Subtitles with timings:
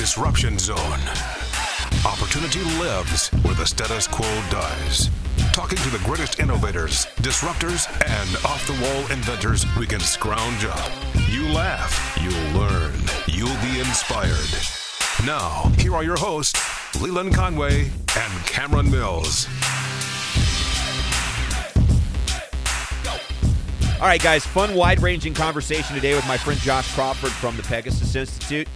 [0.00, 1.00] disruption zone.
[2.06, 5.10] Opportunity lives where the status quo dies.
[5.52, 10.90] Talking to the greatest innovators, disruptors, and off the wall inventors we can scrounge up.
[11.28, 12.94] You laugh, you'll learn,
[13.26, 14.48] you'll be inspired.
[15.26, 16.58] Now, here are your hosts,
[16.98, 19.46] Leland Conway and Cameron Mills.
[24.00, 27.62] All right, guys, fun, wide ranging conversation today with my friend Josh Crawford from the
[27.64, 28.66] Pegasus Institute.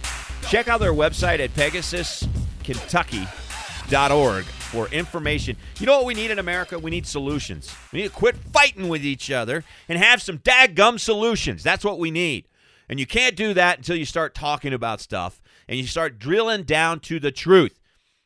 [0.49, 5.57] Check out their website at pegasuskentucky.org for information.
[5.79, 6.77] You know what we need in America?
[6.77, 7.75] We need solutions.
[7.91, 11.63] We need to quit fighting with each other and have some daggum solutions.
[11.63, 12.47] That's what we need.
[12.87, 16.63] And you can't do that until you start talking about stuff and you start drilling
[16.63, 17.79] down to the truth.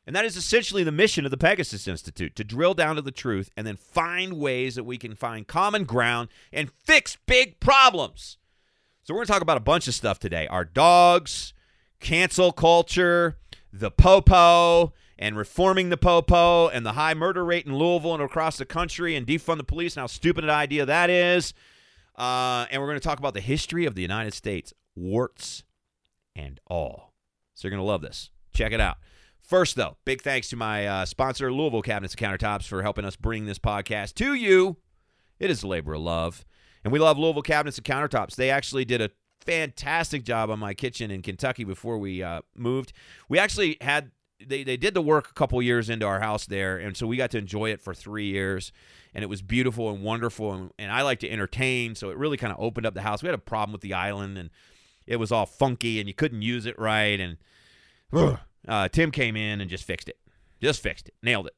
[0.06, 3.12] And that is essentially the mission of the Pegasus Institute to drill down to the
[3.12, 8.38] truth and then find ways that we can find common ground and fix big problems.
[9.04, 11.54] So, we're going to talk about a bunch of stuff today our dogs,
[12.00, 13.38] cancel culture,
[13.72, 18.58] the popo, and reforming the popo, and the high murder rate in Louisville and across
[18.58, 21.54] the country, and defund the police, and how stupid an idea that is.
[22.18, 25.64] Uh, and we're going to talk about the history of the United States, warts
[26.36, 27.14] and all.
[27.54, 28.30] So, you're going to love this.
[28.54, 28.98] Check it out.
[29.42, 33.16] First, though, big thanks to my uh, sponsor, Louisville Cabinets and Countertops, for helping us
[33.16, 34.78] bring this podcast to you.
[35.40, 36.46] It is a labor of love.
[36.84, 38.36] And we love Louisville Cabinets and Countertops.
[38.36, 39.10] They actually did a
[39.50, 42.94] fantastic job on my kitchen in Kentucky before we uh, moved.
[43.28, 44.12] We actually had
[44.46, 47.18] they, they did the work a couple years into our house there, and so we
[47.18, 48.72] got to enjoy it for three years,
[49.14, 50.54] and it was beautiful and wonderful.
[50.54, 53.22] And, and I like to entertain, so it really kind of opened up the house.
[53.22, 54.50] We had a problem with the island, and
[55.06, 57.38] it was all funky, and you couldn't use it right, and
[58.68, 60.18] uh, Tim came in and just fixed it,
[60.62, 61.56] just fixed it, nailed it.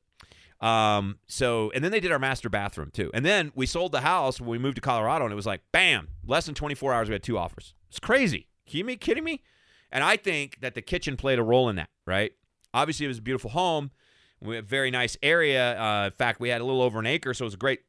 [0.65, 4.01] Um, so and then they did our master bathroom too, and then we sold the
[4.01, 7.09] house when we moved to Colorado, and it was like bam, less than 24 hours
[7.09, 7.73] we had two offers.
[7.91, 8.47] It's crazy.
[8.73, 9.43] Are you kidding me?
[9.91, 12.31] And I think that the kitchen played a role in that, right?
[12.73, 13.91] Obviously, it was a beautiful home.
[14.39, 15.77] We have a very nice area.
[15.77, 17.81] Uh, in fact, we had a little over an acre, so it was a great,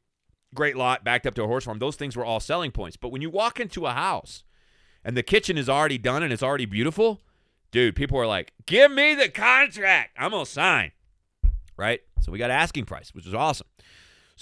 [0.53, 1.79] great lot backed up to a horse farm.
[1.79, 2.97] Those things were all selling points.
[2.97, 4.43] But when you walk into a house
[5.05, 7.21] and the kitchen is already done and it's already beautiful,
[7.71, 10.17] dude, people are like, "Give me the contract.
[10.17, 10.91] I'm gonna sign."
[11.77, 12.01] Right?
[12.19, 13.67] So we got asking price, which is awesome.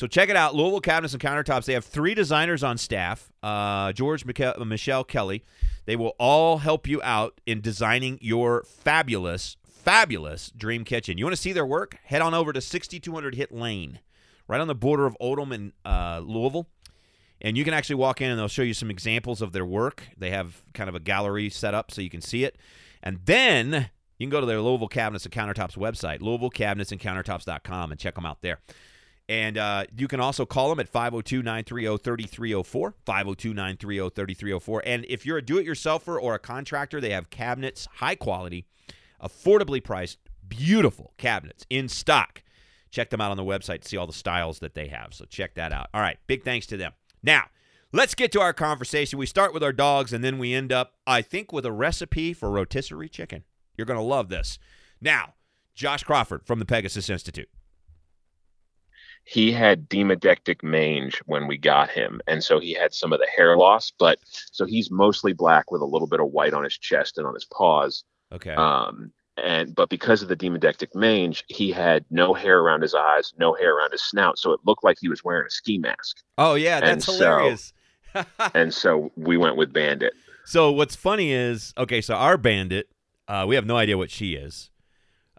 [0.02, 1.66] So check it out, Louisville Cabinets and Countertops.
[1.66, 3.32] They have three designers on staff.
[3.44, 5.44] Uh, George, Michael, Michelle, Kelly.
[5.86, 11.20] They will all help you out in designing your fabulous, fabulous dream kitchen.
[11.20, 12.00] You want to see their work?
[12.06, 14.00] Head on over to 6200 Hit Lane,
[14.48, 16.68] right on the border of Oldham and uh, Louisville.
[17.40, 20.08] And you can actually walk in and they'll show you some examples of their work.
[20.18, 22.58] They have kind of a gallery set up so you can see it.
[23.04, 28.16] And then you can go to their Louisville Cabinets and Countertops website, LouisvilleCabinetsandCountertops.com, and check
[28.16, 28.62] them out there.
[29.32, 32.96] And uh, you can also call them at 502 930 3304.
[33.06, 34.84] 502 930 3304.
[34.86, 38.66] And if you're a do it yourselfer or a contractor, they have cabinets, high quality,
[39.24, 40.18] affordably priced,
[40.50, 42.44] beautiful cabinets in stock.
[42.90, 45.14] Check them out on the website to see all the styles that they have.
[45.14, 45.88] So check that out.
[45.94, 46.18] All right.
[46.28, 46.92] Big thanks to them.
[47.24, 47.46] Now,
[47.94, 49.18] let's get to our conversation.
[49.18, 52.34] We start with our dogs and then we end up, I think, with a recipe
[52.34, 53.46] for rotisserie chicken.
[53.78, 54.60] You're going to love this.
[55.00, 55.36] Now,
[55.74, 57.48] Josh Crawford from the Pegasus Institute
[59.24, 63.28] he had demodectic mange when we got him and so he had some of the
[63.36, 64.18] hair loss but
[64.52, 67.34] so he's mostly black with a little bit of white on his chest and on
[67.34, 68.52] his paws Okay.
[68.54, 73.34] um and but because of the demodectic mange he had no hair around his eyes
[73.38, 76.18] no hair around his snout so it looked like he was wearing a ski mask
[76.38, 76.78] oh, yeah.
[76.78, 77.74] and That's so- hilarious.
[78.54, 80.14] and so we went with bandit
[80.46, 82.02] So what's funny is okay.
[82.02, 82.90] So our bandit,
[83.28, 84.70] uh, we have no idea what she is,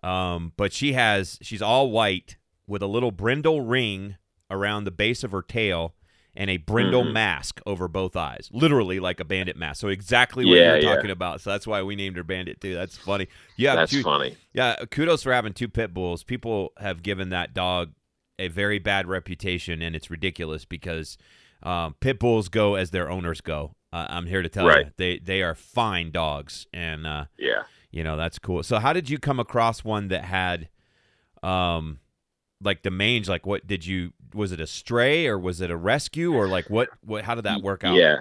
[0.03, 4.17] um, but she has she's all white with a little brindle ring
[4.51, 5.95] around the base of her tail
[6.35, 7.13] and a brindle Mhm.
[7.13, 9.81] mask over both eyes, literally like a bandit mask.
[9.81, 10.95] So exactly what Yeah, you're yeah.
[10.95, 11.41] talking about.
[11.43, 12.75] So that's why we named her Bandit too.
[12.75, 13.29] That's funny.
[13.59, 14.77] Yeah, that's two, funny yeah.
[14.91, 16.25] Kudos for having two pit bulls.
[16.25, 17.93] People have given that dog
[18.39, 21.19] a very bad reputation, and it's ridiculous because
[21.63, 23.75] um, pit bulls go as their owners go.
[23.93, 28.03] Uh, I'm here to tell you, they they are fine dogs, and uh, yeah you
[28.03, 28.63] know that's cool.
[28.63, 30.71] So, how did you come across one that had,
[31.43, 31.99] um,
[32.63, 33.29] like the mange?
[33.29, 34.13] Like, what did you?
[34.35, 36.89] Was it a stray or was it a rescue or like what?
[37.05, 37.25] What?
[37.25, 37.95] How did that work out?
[37.95, 38.21] Yeah.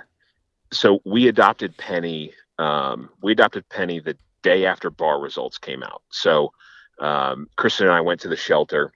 [0.72, 2.34] So we adopted Penny.
[2.58, 6.02] Um, we adopted Penny the day after bar results came out.
[6.10, 6.52] So
[7.00, 8.92] um, Kristen and I went to the shelter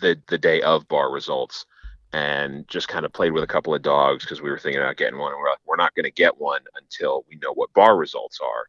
[0.00, 1.66] the the day of bar results
[2.12, 4.96] and just kind of played with a couple of dogs because we were thinking about
[4.96, 5.32] getting one.
[5.32, 8.38] And we're like, we're not going to get one until we know what bar results
[8.40, 8.66] are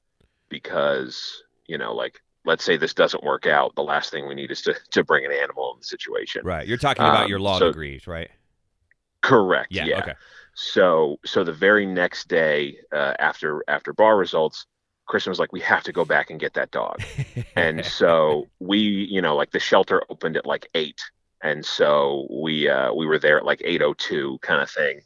[0.49, 4.51] because you know, like let's say this doesn't work out, the last thing we need
[4.51, 6.42] is to to bring an animal in the situation.
[6.45, 6.68] Right.
[6.68, 8.30] You're talking about Um, your law so- degrees, right?
[9.21, 9.71] Correct.
[9.71, 10.00] Yeah.
[10.00, 10.13] Okay.
[10.53, 14.68] So so the very next day uh, after after bar results,
[15.07, 17.01] Kristen was like, we have to go back and get that dog.
[17.56, 21.01] and so we, you know, like the shelter opened at like eight.
[21.41, 25.01] And so we, uh, we were there at like 802 kind of thing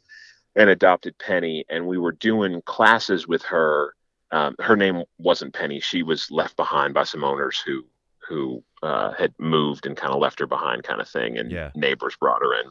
[0.56, 1.66] and adopted Penny.
[1.68, 3.94] And we were doing classes with her.
[4.32, 5.80] Um, her name wasn't Penny.
[5.80, 7.84] She was left behind by some owners who,
[8.28, 11.38] who uh, had moved and kind of left her behind kind of thing.
[11.38, 11.70] And Yeah.
[11.74, 12.70] neighbors brought her in.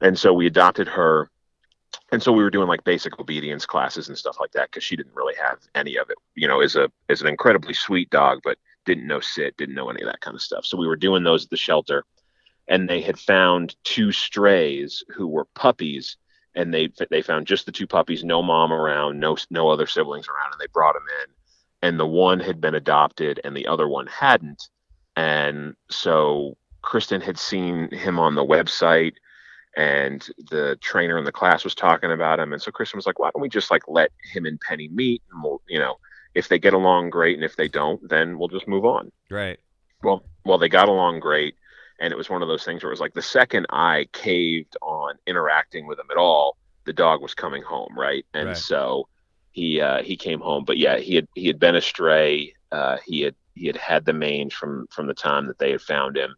[0.00, 1.30] And so we adopted her
[2.12, 4.96] and so we were doing like basic obedience classes and stuff like that because she
[4.96, 8.40] didn't really have any of it you know is a is an incredibly sweet dog
[8.44, 10.96] but didn't know sit didn't know any of that kind of stuff so we were
[10.96, 12.04] doing those at the shelter
[12.68, 16.16] and they had found two strays who were puppies
[16.54, 20.28] and they they found just the two puppies no mom around no no other siblings
[20.28, 21.30] around and they brought them in.
[21.82, 24.68] And the one had been adopted and the other one hadn't.
[25.16, 29.14] And so kristen had seen him on the website
[29.76, 32.52] and the trainer in the class was talking about him.
[32.52, 35.22] And so kristen was like why don't we just like let him and penny meet
[35.30, 35.96] and we'll you know
[36.34, 39.10] if they get along great and if they don't then we'll just move on.
[39.30, 39.58] Right.
[40.02, 41.56] well well they got along great
[42.00, 44.76] and it was one of those things where it was like the second i caved
[44.82, 46.56] on interacting with him at all
[46.86, 48.56] the dog was coming home right and Right.
[48.56, 49.08] so
[49.52, 53.20] he uh he came home but yeah he had he had been astray uh he
[53.20, 56.34] had he had had the mange from from the time that they had found him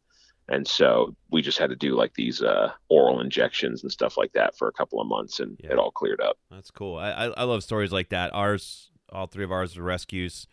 [0.49, 4.33] and so we just had to do like these uh oral injections and stuff like
[4.35, 5.73] that for a couple of months and Yeah.
[5.73, 6.97] it all cleared up That's cool.
[6.99, 8.33] I, I I love stories like that.
[8.35, 10.47] Ours, all three of ours, are rescues.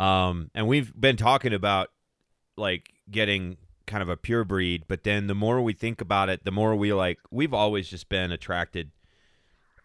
[0.00, 1.90] Um, and we've been talking about
[2.56, 6.44] like getting kind of a pure breed, but then the more we think about it,
[6.44, 7.18] the more we like.
[7.30, 8.90] We've always just been attracted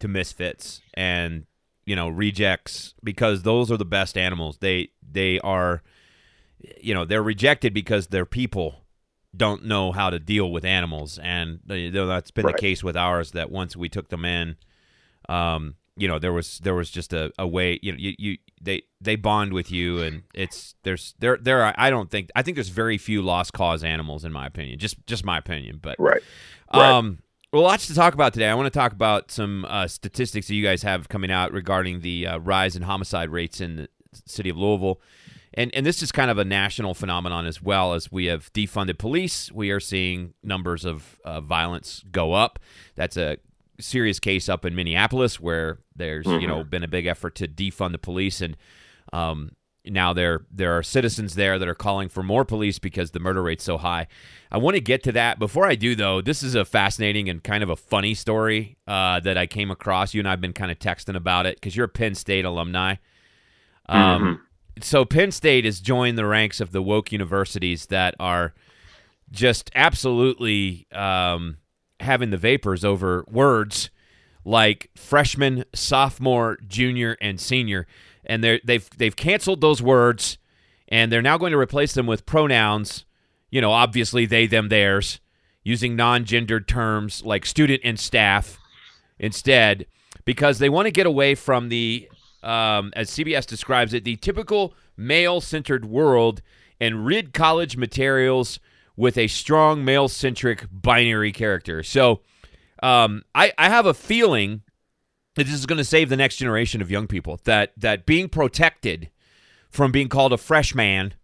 [0.00, 1.44] to misfits and
[1.84, 4.58] you know rejects because those are the best animals.
[4.58, 5.82] They they are,
[6.80, 8.84] you know, they're rejected because their people
[9.36, 12.54] don't know how to deal with animals, and you know, that's been Right.
[12.56, 13.32] the case with ours.
[13.32, 14.56] That once we took them in,
[15.28, 17.78] um, you know, there was there was just a, a way.
[17.82, 21.74] You know, you, you they they bond with you, and it's there's there there are
[21.76, 24.78] I don't think I think there's very few lost cause animals in my opinion.
[24.78, 26.22] Just just my opinion, but right
[26.72, 26.90] Right.
[26.90, 27.18] um,
[27.52, 28.48] well, lots to talk about today.
[28.48, 32.00] I want to talk about some uh, statistics that you guys have coming out regarding
[32.00, 33.88] the uh, rise in homicide rates in the
[34.26, 35.00] city of Louisville.
[35.54, 38.98] And, and this is kind of a national phenomenon as well as we have defunded
[38.98, 39.50] police.
[39.50, 42.58] We are seeing numbers of uh, violence go up.
[42.96, 43.38] That's a
[43.80, 47.92] serious case up in Minneapolis where there's you know been a big effort to defund
[47.92, 48.56] the police and
[49.12, 49.52] um,
[49.84, 53.42] now there there are citizens there that are calling for more police because the murder
[53.42, 54.06] rate's so high.
[54.50, 55.38] I want to get to that.
[55.38, 59.20] Before I do, though, this is a fascinating and kind of a funny story uh,
[59.20, 60.12] that I came across.
[60.12, 62.96] You and I've been kind of texting about it because you're a Penn State alumni.
[63.88, 64.40] Um,
[64.80, 68.54] So Penn State has joined the ranks of the woke universities that are
[69.30, 71.56] just absolutely um,
[72.00, 73.90] having the vapors over words
[74.44, 77.86] like freshman, sophomore, junior, and senior,
[78.24, 80.38] and they're, they've they've canceled those words,
[80.88, 83.04] and they're now going to replace them with pronouns.
[83.50, 85.20] You know, obviously they, them, theirs,
[85.62, 88.58] using non-gendered terms like student and staff
[89.18, 89.86] instead,
[90.24, 92.08] because they want to get away from the,
[92.42, 96.40] um, as CBS describes it, the typical male-centered world
[96.80, 98.60] and rid college materials
[98.98, 101.84] with a strong male-centric binary character.
[101.84, 102.20] So
[102.82, 104.62] um, I, I have a feeling
[105.36, 107.38] that this is going to save the next generation of young people.
[107.44, 109.08] That that being protected
[109.70, 111.14] from being called a freshman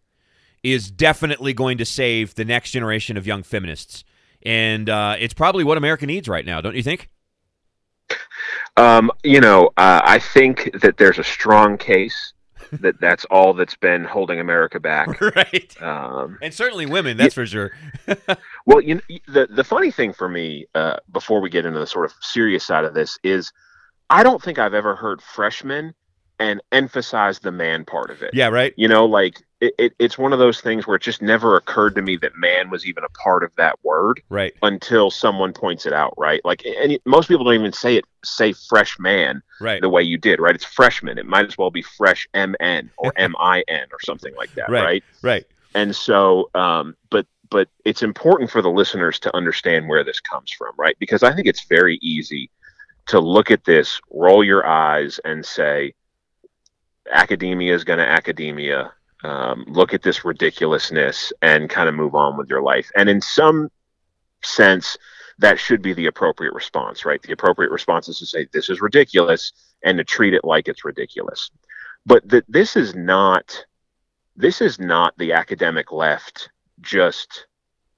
[0.62, 4.04] is definitely going to save the next generation of young feminists,
[4.44, 7.10] and uh, it's probably what America needs right now, don't you think?
[8.76, 12.33] Um, you know, uh, I think that there's a strong case
[12.80, 15.20] that that's all that's been holding America back.
[15.36, 15.82] right.
[15.82, 17.72] Um, And certainly women, that's for sure.
[18.66, 21.86] well, you know, the the funny thing for me, uh, before we get into the
[21.86, 23.52] sort of serious side of this, is
[24.10, 25.94] I don't think I've ever heard freshmen
[26.38, 28.30] and emphasize the man part of it.
[28.34, 28.74] yeah, right.
[28.76, 31.94] You know, like it, it, it's one of those things where it just never occurred
[31.94, 34.52] to me that man was even a part of that word Right.
[34.62, 36.40] until someone points it out, right?
[36.44, 39.80] Like, and most people don't even say it, say fresh man Right.
[39.80, 40.54] the way you did, right?
[40.54, 41.18] It's freshman.
[41.18, 44.82] It might as well be fresh MN or MIN or something like that, Right.
[44.82, 45.04] right?
[45.22, 45.44] Right.
[45.74, 50.50] And so, um, but but it's important for the listeners to understand where this comes
[50.50, 50.96] from, right?
[50.98, 52.50] Because I think it's very easy
[53.06, 55.94] to look at this, roll your eyes, and say,
[57.12, 58.92] academia is going to academia.
[59.24, 62.90] Um, look at this ridiculousness and kind of move on with your life.
[62.94, 63.70] And in some
[64.42, 64.98] sense,
[65.38, 67.22] that should be the appropriate response, right?
[67.22, 69.52] The appropriate response is to say, this is ridiculous
[69.82, 71.50] and to treat it like it's ridiculous.
[72.04, 73.64] But that this is not
[74.36, 76.50] this is not the academic left
[76.80, 77.46] just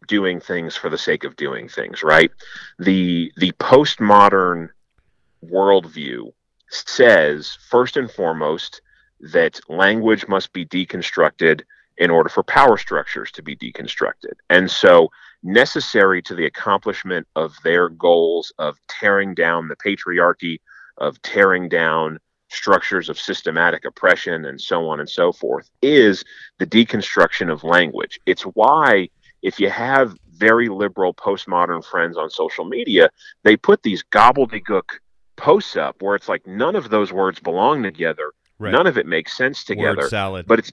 [0.07, 2.31] doing things for the sake of doing things, right?
[2.79, 4.69] The the postmodern
[5.45, 6.33] worldview
[6.69, 8.81] says first and foremost
[9.21, 11.63] that language must be deconstructed
[11.99, 14.35] in order for power structures to be deconstructed.
[14.51, 15.09] And so,
[15.43, 20.59] necessary to the accomplishment of their goals of tearing down the patriarchy,
[20.99, 22.19] of tearing down
[22.49, 26.25] structures of systematic oppression, and so on and so forth, is
[26.59, 28.21] the deconstruction of language.
[28.27, 29.09] It's why,
[29.43, 33.11] if you have very liberal postmodern friends on social media,
[33.43, 34.99] they put these gobbledygook
[35.37, 38.33] posts up where it's like none of those words belong together.
[38.59, 38.73] Right.
[38.73, 40.03] None of it makes sense together.
[40.03, 40.47] Word salad.
[40.47, 40.73] But it's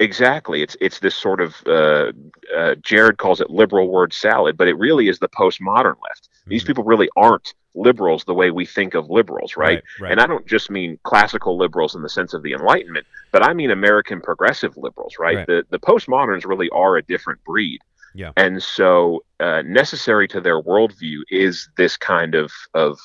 [0.00, 2.12] exactly it's it's this sort of uh,
[2.54, 6.28] uh, Jared calls it liberal word salad, but it really is the postmodern left.
[6.46, 6.66] These Mhm.
[6.66, 9.82] people really aren't liberals the way we think of liberals, right?
[10.00, 10.12] right.
[10.12, 13.52] And I don't just mean classical liberals in the sense of the Enlightenment, but I
[13.52, 15.36] mean American progressive liberals, right?
[15.38, 15.46] Right.
[15.46, 17.80] The the postmoderns really are a different breed.
[18.14, 18.30] Yeah.
[18.36, 23.00] And so uh, necessary to their worldview is this kind of of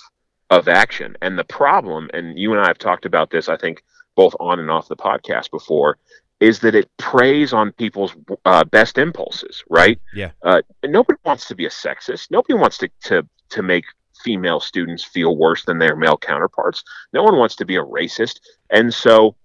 [0.50, 1.16] of action.
[1.22, 3.84] And the problem, and you and I have talked about this, I think,
[4.20, 5.98] both on and off the podcast before,
[6.42, 9.98] is that it preys on people's uh, best impulses, right?
[10.14, 10.32] Yeah.
[10.44, 12.30] Uh, nobody wants to be a sexist.
[12.30, 13.86] Nobody wants to to to make
[14.26, 16.84] female students feel worse than their male counterparts.
[17.14, 18.42] No one wants to be a racist.
[18.70, 19.38] And so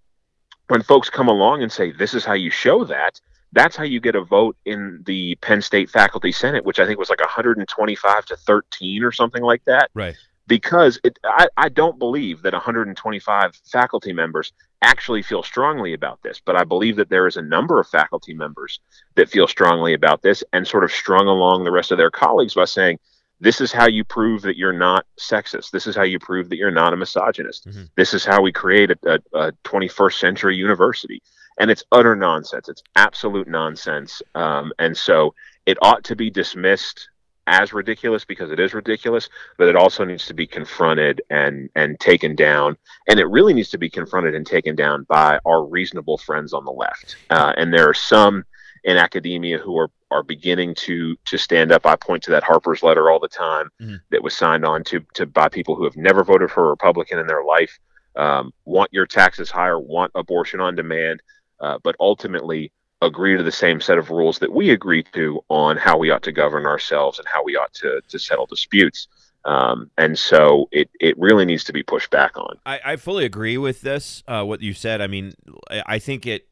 [0.67, 3.21] when folks come along and say, this is how you show that,
[3.53, 6.99] that's how you get a vote in the Penn State Faculty Senate, which I think
[6.99, 10.17] was like 125 to 13 or something like that right.
[10.47, 16.41] Because it, I, I don't believe that 125 faculty members actually feel strongly about this,
[16.45, 18.81] but I believe that there is a number of faculty members
[19.15, 22.55] that feel strongly about this and sort of strung along the rest of their colleagues
[22.55, 22.99] by saying,
[23.41, 25.71] this is how you prove that you're not sexist.
[25.71, 27.67] This is how you prove that you're not a misogynist.
[27.67, 27.91] Mhm.
[27.97, 28.99] This is how we create a,
[29.35, 31.21] a, a 21st century university.
[31.59, 32.69] And it's utter nonsense.
[32.69, 34.23] It's absolute nonsense.
[34.35, 35.35] Um, and so
[35.67, 37.09] it ought to be dismissed
[37.47, 41.99] as ridiculous because it is ridiculous, but it also needs to be confronted and and
[42.01, 42.77] taken down.
[43.09, 46.65] And it really needs to be confronted and taken down by our reasonable friends on
[46.65, 47.17] the left.
[47.31, 48.45] Uh, and there are some
[48.85, 51.87] in academia who are are beginning to to stand up.
[51.87, 54.01] I point to that Harper's letter all the time Mhm.
[54.11, 57.19] that was signed on to to by people who have never voted for a Republican
[57.19, 57.79] in their life,
[58.17, 61.21] um, want your taxes higher, want abortion on demand,
[61.61, 62.73] uh, but ultimately
[63.05, 66.23] agree to the same set of rules that we agree to on how we ought
[66.25, 69.09] to govern ourselves and how we ought to to settle disputes.
[69.45, 72.57] Um, and so it it really needs to be pushed back on.
[72.65, 74.23] I, I fully agree with this.
[74.27, 75.01] Uh, what you said.
[75.01, 75.35] I mean,
[75.71, 76.49] I, think it.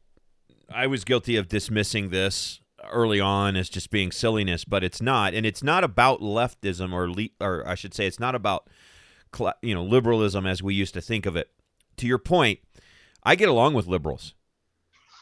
[0.73, 5.33] I was guilty of dismissing this early on as just being silliness, but it's not,
[5.33, 8.69] and it's not about leftism or le- or I should say, it's not about
[9.61, 11.49] you know liberalism as we used to think of it.
[11.97, 12.59] To your point,
[13.23, 14.35] I get along with liberals,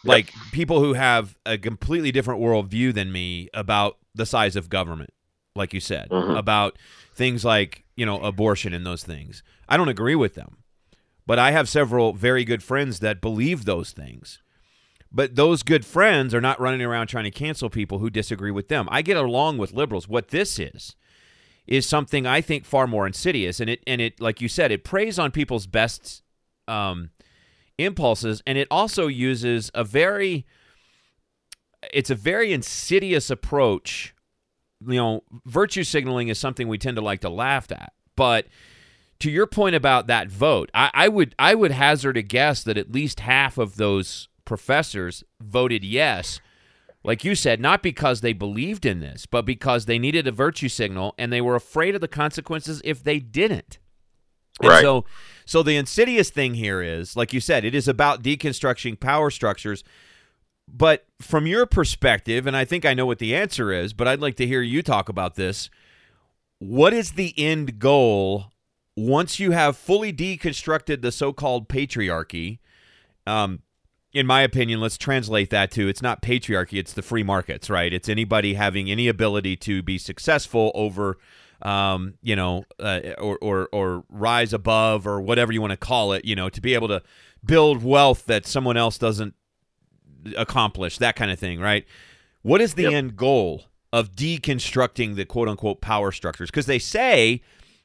[0.04, 5.12] like people who have a completely different worldview than me about the size of government,
[5.56, 6.38] like you said, Mhm.
[6.38, 6.78] about
[7.14, 9.44] things like you know abortion and those things.
[9.70, 10.58] I don't agree with them,
[11.28, 14.40] but I have several very good friends that believe those things.
[15.14, 18.70] But those good friends are not running around trying to cancel people who disagree with
[18.70, 18.88] them.
[18.90, 20.08] I get along with liberals.
[20.08, 20.96] What this is
[21.68, 24.84] is something I think far more insidious, and it and it like you said, it
[24.84, 26.24] preys on people's best
[26.68, 27.10] um,
[27.78, 30.46] impulses, and it also uses a very
[31.94, 34.14] it's a very insidious approach.
[34.86, 38.48] You know, virtue signaling is something we tend to like to laugh at, but
[39.20, 42.78] to your point about that vote, I, I would I would hazard a guess that
[42.78, 46.42] at least half of those professors voted yes,
[47.04, 50.70] like you said, not because they believed in this, but because they needed a virtue
[50.70, 53.80] signal and they were afraid of the consequences if they didn't.
[54.62, 54.82] And Right.
[54.82, 55.06] so
[55.46, 59.84] so the insidious thing here is, like you said, it is about deconstructing power structures.
[60.74, 64.22] But from your perspective, and I think I know what the answer is, but I'd
[64.22, 65.70] like to hear you talk about this.
[66.60, 68.46] What is the end goal
[68.96, 72.60] once you have fully deconstructed the so-called patriarchy?
[73.28, 73.64] Um,
[74.14, 77.92] in my opinion, let's translate that to it's not patriarchy, it's the free markets, right?
[77.92, 81.18] It's anybody having any ability to be successful over,
[81.62, 86.14] um, you know, uh, or, or or rise above or whatever you want to call
[86.14, 87.02] it, you know, to be able to
[87.46, 89.34] build wealth that someone else doesn't
[90.38, 91.86] accomplish, that kind of thing, right?
[92.42, 92.94] What is the Yep.
[92.94, 96.50] end goal of deconstructing the quote unquote power structures?
[96.50, 97.42] Because they say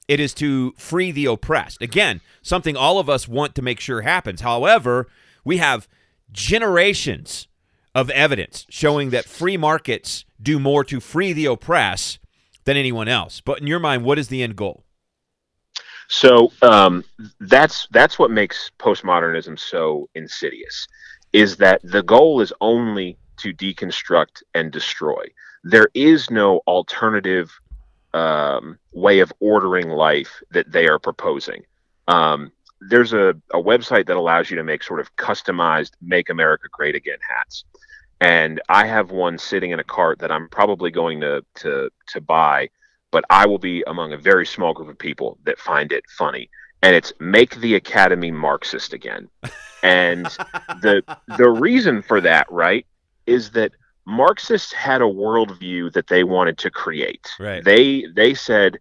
[0.09, 1.83] it is to free the oppressed.
[1.83, 4.41] Again, something all of us want to make sure happens.
[4.41, 5.09] However,
[5.45, 5.89] we have
[6.33, 7.49] generations
[7.95, 12.19] of evidence showing that free markets do more to free the oppressed
[12.67, 13.41] than anyone else.
[13.41, 14.85] But in your mind, what is the end goal?
[16.09, 17.03] So um,
[17.41, 20.87] that's that's what makes postmodernism so insidious,
[21.33, 25.25] is that the goal is only to deconstruct and destroy.
[25.65, 27.51] There is no alternative
[28.15, 31.65] um, way of ordering life that they are proposing.
[32.07, 36.69] Um, there's a, a website that allows you to make sort of customized "Make America
[36.71, 37.65] Great Again" hats,
[38.21, 42.21] and I have one sitting in a cart that I'm probably going to to to
[42.21, 42.71] buy,
[43.11, 46.51] but I will be among a very small group of people that find it funny,
[46.83, 49.29] and it's "Make the Academy Marxist Again,"
[49.83, 50.27] and
[50.83, 51.03] the
[51.37, 52.87] the reason for that, right,
[53.27, 53.73] is that
[54.07, 57.29] Marxists had a worldview that they wanted to create.
[57.39, 57.63] Right.
[57.63, 58.79] They they said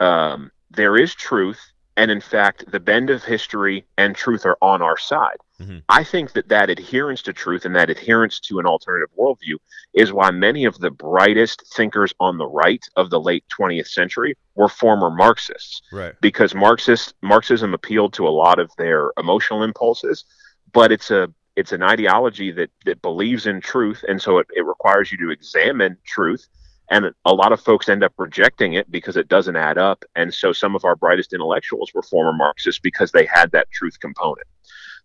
[0.00, 1.60] um, there is truth,
[1.96, 5.36] and in fact, the bend of history and truth are on our side.
[5.60, 5.82] Mhm.
[5.88, 9.56] I think that that adherence to truth and that adherence to an alternative worldview
[9.94, 14.36] is why many of the brightest thinkers on the right of the late 20th century
[14.56, 16.14] were former Marxists Right.
[16.20, 20.24] because Marxist Marxism appealed to a lot of their emotional impulses,
[20.72, 24.66] but it's a it's an ideology that that believes in truth, and so it, it
[24.66, 26.48] requires you to examine truth.
[26.90, 30.04] And a lot of folks end up rejecting it because it doesn't add up.
[30.16, 33.98] And so some of our brightest intellectuals were former Marxists because they had that truth
[34.00, 34.46] component.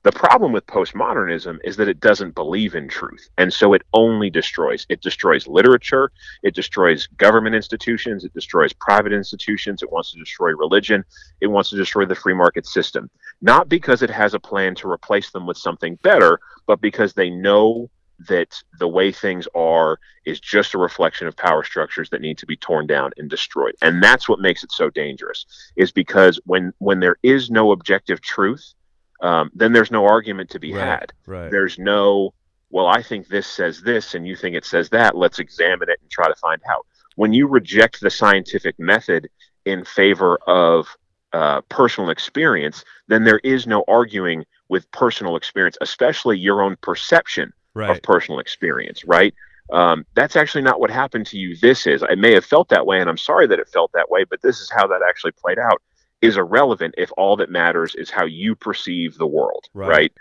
[0.03, 3.27] The problem with postmodernism is that it doesn't believe in truth.
[3.37, 4.85] And so it only destroys.
[4.87, 6.09] It destroys literature.
[6.41, 8.23] It destroys government institutions.
[8.23, 9.83] It destroys private institutions.
[9.83, 11.03] It wants to destroy religion.
[11.41, 13.09] It wants to destroy the free market system.
[13.41, 17.29] Not because it has a plan to replace them with something better, but because they
[17.29, 17.89] know
[18.27, 22.45] that the way things are is just a reflection of power structures that need to
[22.45, 23.75] be torn down and destroyed.
[23.81, 28.21] And that's what makes it so dangerous, is because when when there is no objective
[28.21, 28.73] truth,
[29.21, 30.85] um, then there's no argument to be Right.
[30.85, 31.13] had.
[31.25, 31.51] Right.
[31.51, 32.33] There's no,
[32.69, 35.15] well, I think this says this and you think it says that.
[35.15, 36.85] Let's examine it and try to find out.
[37.15, 39.29] When you reject the scientific method
[39.65, 40.87] in favor of
[41.33, 47.53] uh, personal experience, then there is no arguing with personal experience, especially your own perception
[47.75, 47.91] Right.
[47.91, 49.33] of personal experience, right?
[49.71, 51.55] Um, that's actually not what happened to you.
[51.55, 52.01] This is.
[52.03, 54.41] I may have felt that way, and I'm sorry that it felt that way, but
[54.41, 55.81] this is how that actually played out.
[56.21, 59.89] Is irrelevant if all that matters is how you perceive the world, Right.
[59.89, 60.13] right?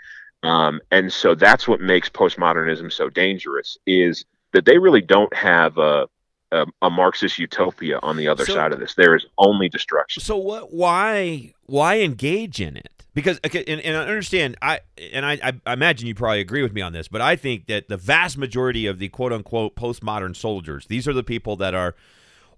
[0.43, 3.77] Um, and so that's what makes postmodernism so dangerous.
[3.85, 4.23] Is
[4.53, 6.07] that they really don't have a
[6.51, 8.95] a, a Marxist utopia on the other So- side of this.
[8.95, 10.23] There is only destruction.
[10.23, 10.73] So what?
[10.73, 11.53] Why?
[11.65, 12.87] Why engage in it?
[13.13, 14.55] Because okay, and, and I understand.
[14.61, 14.79] I
[15.11, 17.67] and I, I, I imagine you probably agree with me on this, but I think
[17.67, 21.75] that the vast majority of the quote unquote postmodern soldiers, these are the people that
[21.75, 21.95] are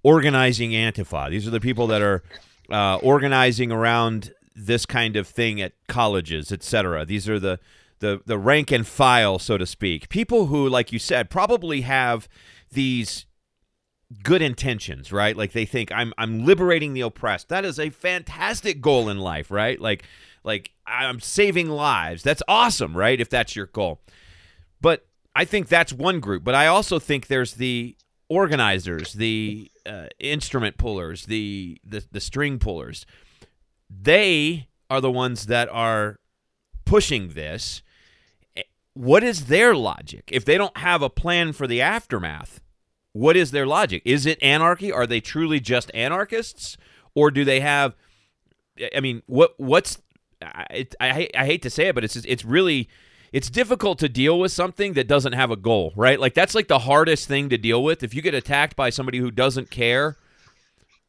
[0.04, 1.30] organizing Antifa.
[1.30, 2.24] These are the people that are
[2.72, 7.06] uh, organizing around this kind of thing at colleges, etc.
[7.06, 7.60] These are the
[8.00, 10.10] the the rank and file, so to speak.
[10.10, 12.28] People who, like you said, probably have
[12.72, 13.26] these
[14.24, 15.38] good intentions, right?
[15.38, 17.50] Like they think I'm I'm liberating the oppressed.
[17.50, 19.80] That is a fantastic goal in life, right?
[19.80, 20.04] Like
[20.44, 22.24] like I'm saving lives.
[22.24, 23.20] That's awesome, right?
[23.20, 24.02] If that's your goal.
[24.82, 25.06] But
[25.36, 27.96] I think that's one group, but I also think there's the
[28.32, 33.06] organizers, the uh, instrument pullers, the, the the string pullers.
[33.89, 36.20] They are the ones that are
[36.86, 37.82] pushing this.
[38.56, 38.63] Eh,
[38.94, 40.30] What is their logic?
[40.32, 42.62] If they don't have a plan for the aftermath,
[43.12, 44.02] what is their logic?
[44.06, 44.91] Is it anarchy?
[44.94, 46.78] Are they truly just anarchists,
[47.13, 47.96] or do they have?
[48.96, 50.02] I mean, what what's?
[50.41, 52.88] I I, I hate to say it, but it's it's really
[53.32, 56.20] it's difficult to deal with something that doesn't have a goal, right?
[56.20, 58.04] Like that's like the hardest thing to deal with.
[58.04, 60.17] If you get attacked by somebody who doesn't care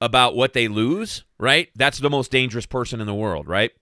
[0.00, 1.68] about what they lose, right?
[1.76, 3.72] That's the most dangerous person in the world, right?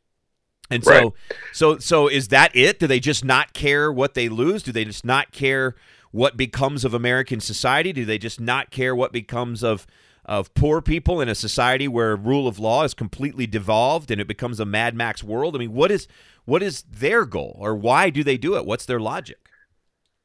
[0.71, 1.13] And so, Right.
[1.53, 2.79] so, so is that it?
[2.79, 4.63] Do they just not care what they lose?
[4.63, 5.75] Do they just not care
[6.13, 7.93] what becomes of American society?
[7.93, 9.87] Do they just not care what becomes of
[10.27, 14.29] of poor people in a society where rule of law is completely devolved and it
[14.29, 15.57] becomes a Mad Max world?
[15.57, 16.07] I mean, what is
[16.45, 18.67] what is their goal, or why do they do it?
[18.67, 19.39] What's their logic?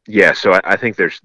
[0.08, 1.22] Yeah, so I, I think there's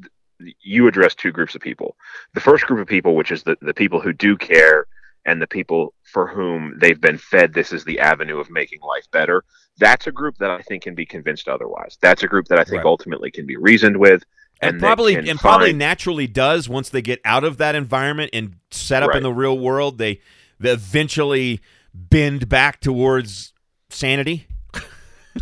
[0.62, 1.96] you address two groups of people.
[2.34, 4.86] The first group of people, which is the, the people who do care
[5.26, 9.04] and the people for whom they've been fed this is the avenue of making life
[9.10, 9.44] better,
[9.78, 11.98] that's a group that I think can be convinced otherwise.
[12.00, 12.86] That's a group that I think Right.
[12.86, 14.24] ultimately can be reasoned with.
[14.62, 18.56] And, that probably and probably naturally does once they get out of that environment and
[18.70, 19.96] set up in the real world.
[19.96, 20.20] They,
[20.58, 21.60] they eventually
[21.94, 23.54] bend back towards
[23.88, 24.46] sanity.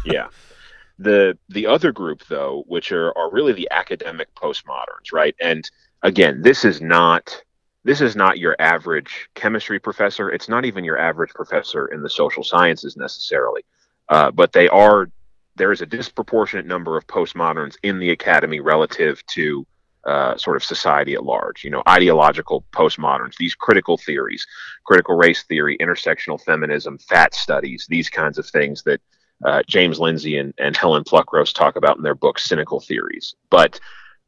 [0.05, 0.29] Yeah.
[0.98, 5.35] The the other group though, which are, are really the academic postmoderns, right?
[5.40, 5.68] And
[6.03, 7.42] again, this is not
[7.85, 10.31] this is not your average chemistry professor.
[10.31, 13.62] It's not even your average professor in the social sciences necessarily.
[14.09, 15.09] Uh, but they are
[15.57, 19.66] there is a disproportionate number of postmoderns in the academy relative to
[20.07, 21.64] uh, sort of society at large.
[21.64, 24.46] You know, ideological postmoderns, these critical theories,
[24.85, 29.01] critical race theory, intersectional feminism, fat studies, these kinds of things that
[29.44, 33.35] uh, James Lindsay and, and Helen Pluckrose talk about in their book Cynical Theories.
[33.51, 33.81] But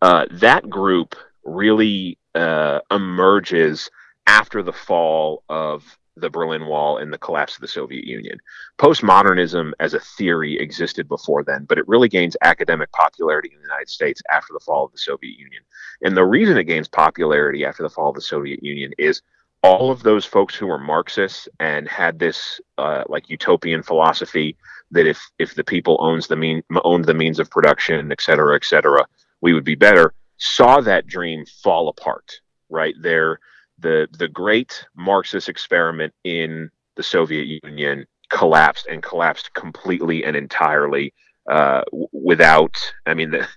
[0.03, 3.91] uh, that group really uh, emerges
[4.27, 5.85] after the fall of
[6.17, 8.39] the Berlin Wall and the collapse of the Soviet Union.
[8.79, 13.67] Postmodernism as a theory existed before then, but it really gains academic popularity in the
[13.67, 15.63] United States after the fall of the Soviet Union.
[16.03, 19.23] And the reason it gains popularity after the fall of the Soviet Union is
[19.63, 24.57] all of those folks who were Marxists and had this uh, like utopian philosophy
[24.91, 28.57] that if if the people owns the mean owned the means of production, et cetera,
[28.57, 29.05] et cetera,
[29.41, 30.15] we would be better.
[30.39, 32.41] Saw that dream fall apart.
[32.69, 33.41] Right there,
[33.79, 41.13] the the great Marxist experiment in the Soviet Union collapsed and collapsed completely and entirely
[41.51, 42.77] uh, without.
[43.07, 43.49] I mean, the,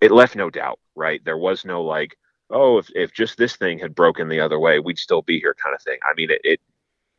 [0.00, 0.78] it left no doubt.
[0.94, 2.16] Right, there was no like
[2.52, 5.56] oh, if, if just this thing had broken the other way, we'd still be here
[5.62, 5.98] kind of thing.
[6.04, 6.60] I mean, it, it,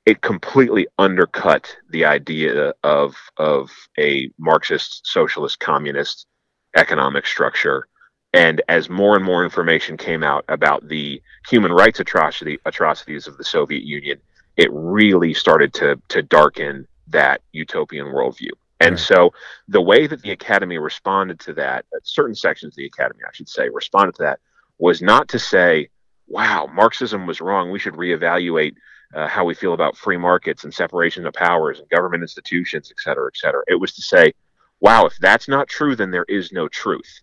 [0.06, 6.28] it completely undercut the idea of, of a Marxist, socialist, communist
[6.76, 7.88] economic structure.
[8.34, 13.38] And as more and more information came out about the human rights atrocity, atrocities of
[13.38, 14.20] the Soviet Union,
[14.58, 18.52] it really started to, to darken that utopian worldview.
[18.80, 19.00] And right.
[19.00, 19.34] so
[19.68, 23.32] the way that the academy responded to that, uh, certain sections of the academy, I
[23.34, 24.40] should say, responded to that
[24.80, 25.90] was not to say,
[26.28, 27.72] wow, Marxism was wrong.
[27.72, 28.76] We should reevaluate
[29.14, 33.00] uh, how we feel about free markets and separation of powers and government institutions, et
[33.00, 33.64] cetera, et cetera.
[33.68, 34.34] It was to say,
[34.80, 37.22] wow, if that's not true, then there is no truth.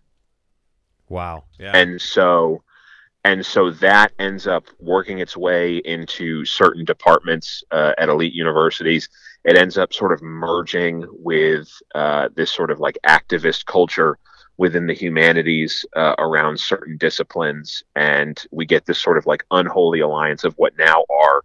[1.08, 1.44] Wow.
[1.58, 1.76] Yeah.
[1.76, 2.62] And so,
[3.24, 9.08] and so that ends up working its way into certain departments uh, at elite universities.
[9.44, 14.18] It ends up sort of merging with uh, this sort of like activist culture
[14.56, 20.00] within the humanities uh, around certain disciplines, and we get this sort of like unholy
[20.00, 21.42] alliance of what now are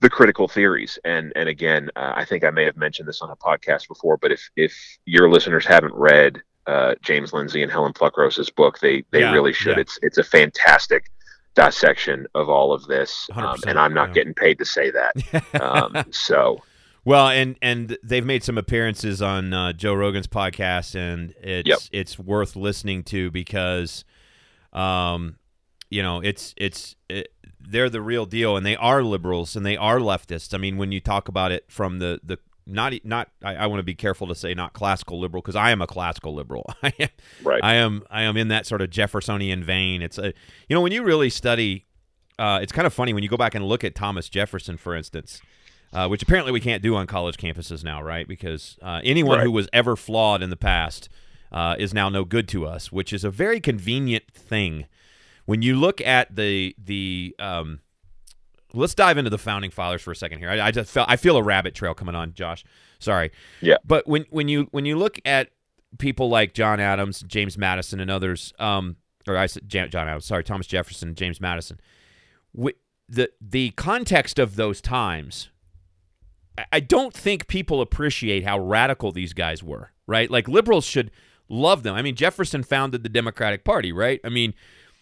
[0.00, 0.98] the critical theories.
[1.04, 4.16] And and again, uh, I think I may have mentioned this on a podcast before,
[4.16, 4.74] but if if
[5.06, 9.52] your listeners haven't read uh, James Lindsay and Helen Pluckrose's book, they they yeah, really
[9.52, 9.76] should.
[9.76, 9.82] Yeah.
[9.82, 11.10] It's it's a fantastic
[11.54, 14.14] dissection of all of this, um, and I'm not yeah.
[14.14, 15.44] getting paid to say that.
[15.60, 16.62] um, so
[17.04, 21.78] well, and and they've made some appearances on uh, Joe Rogan's podcast, and it's yep.
[21.92, 24.04] it's worth listening to because,
[24.72, 25.36] um,
[25.88, 29.76] you know, it's it's it, they're the real deal, and they are liberals and they
[29.76, 30.54] are leftists.
[30.54, 33.80] I mean, when you talk about it from the the not not I, I want
[33.80, 36.66] to be careful to say not classical liberal because I am a classical liberal.
[36.82, 37.08] I am
[37.42, 37.60] right.
[37.62, 40.02] I am I am in that sort of Jeffersonian vein.
[40.02, 40.26] It's a
[40.68, 41.86] you know when you really study,
[42.38, 44.94] uh, it's kind of funny when you go back and look at Thomas Jefferson, for
[44.94, 45.40] instance
[45.92, 48.26] uh, which apparently we can't do on college campuses now, right?
[48.26, 49.44] Because uh, anyone right.
[49.44, 51.08] who was ever flawed in the past
[51.50, 54.86] uh, is now no good to us, which is a very convenient thing.
[55.50, 57.80] When you look at the the um,
[58.72, 60.48] let's dive into the founding fathers for a second here.
[60.48, 62.64] I, I just felt I feel a rabbit trail coming on, Josh.
[63.00, 63.32] Sorry.
[63.60, 63.78] Yeah.
[63.84, 65.50] But when when you when you look at
[65.98, 68.94] people like John Adams, James Madison, and others, um,
[69.26, 71.80] or I said John Adams, sorry, Thomas Jefferson, James Madison,
[73.10, 75.48] the the context of those times
[76.72, 80.30] I don't think people appreciate how radical these guys were, right?
[80.30, 81.10] Like liberals should
[81.48, 81.96] love them.
[81.96, 84.20] I mean, Jefferson founded the Democratic Party, right?
[84.24, 84.54] I mean,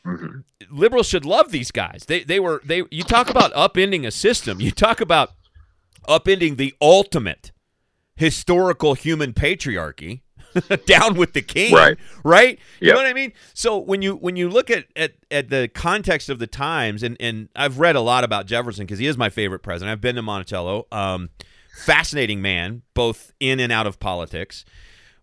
[0.08, 0.38] mm-hmm.
[0.70, 2.04] liberals should love these guys.
[2.06, 4.60] They they were they you talk about upending a system.
[4.60, 5.32] You talk about
[6.08, 7.52] upending the ultimate
[8.16, 10.20] historical human patriarchy.
[10.86, 12.94] down with the king right right you yep.
[12.94, 16.30] know what i mean so when you when you look at at, at the context
[16.30, 19.28] of the times and and i've read a lot about jefferson because he is my
[19.28, 21.28] favorite president i've been to monticello um
[21.78, 24.64] fascinating man, both in and out of politics.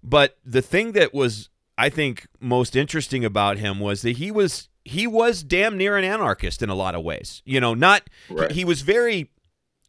[0.04, 4.70] But the thing that was, I think, most interesting about him was that he was
[4.86, 7.42] he was damn near an anarchist in a lot of ways.
[7.44, 8.52] You know, not right.
[8.52, 9.32] he was very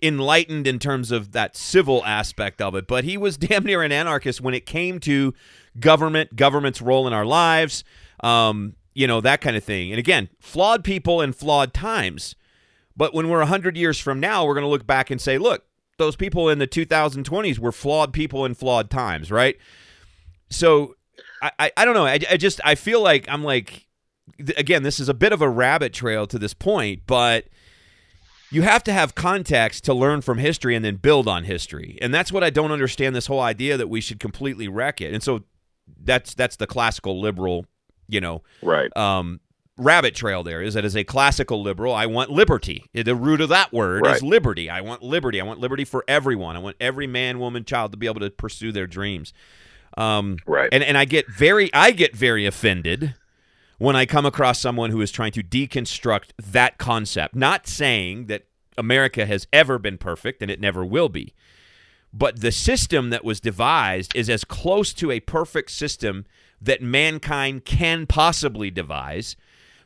[0.03, 3.93] enlightened in terms of that civil aspect of it, but he was damn near an
[3.93, 5.35] anarchist when it came to
[5.79, 7.85] government, government's role in our lives,
[8.25, 9.93] um, you know, that kind of thing.
[9.93, 12.35] And again, flawed people in flawed times.
[12.97, 15.65] But when we're 100 years from now, we're going to look back and say, look,
[15.99, 19.59] those people in the 2020s were flawed people in flawed times, right?
[20.49, 20.97] So
[21.43, 22.07] I, I, I don't know.
[22.07, 23.86] I, I just I feel like I'm like
[24.57, 27.46] again, this is a bit of a rabbit trail to this point, but
[28.51, 31.99] you have to have context to learn from history and then build on history.
[32.01, 35.12] And that's what I don't understand this whole idea that we should completely wreck it.
[35.12, 35.42] And so
[36.03, 37.66] that's that's the classical liberal,
[38.09, 38.94] you know, right.
[38.96, 39.40] Um,
[39.79, 42.85] rabbit trail there is that as a classical liberal, I want liberty.
[42.94, 44.16] The root of that word right.
[44.16, 44.70] is liberty.
[44.70, 45.40] I want liberty.
[45.40, 46.57] I want liberty for everyone.
[46.57, 49.33] I want every man, woman, child to be able to pursue their dreams.
[49.96, 50.68] Um, right.
[50.72, 53.14] And and I get very I get very offended
[53.79, 57.35] when I come across someone who is trying to deconstruct that concept.
[57.35, 58.47] Not saying that
[58.79, 61.35] America has ever been perfect and it never will be.
[62.12, 66.25] But the system that was devised is as close to a perfect system
[66.61, 69.37] that mankind can possibly devise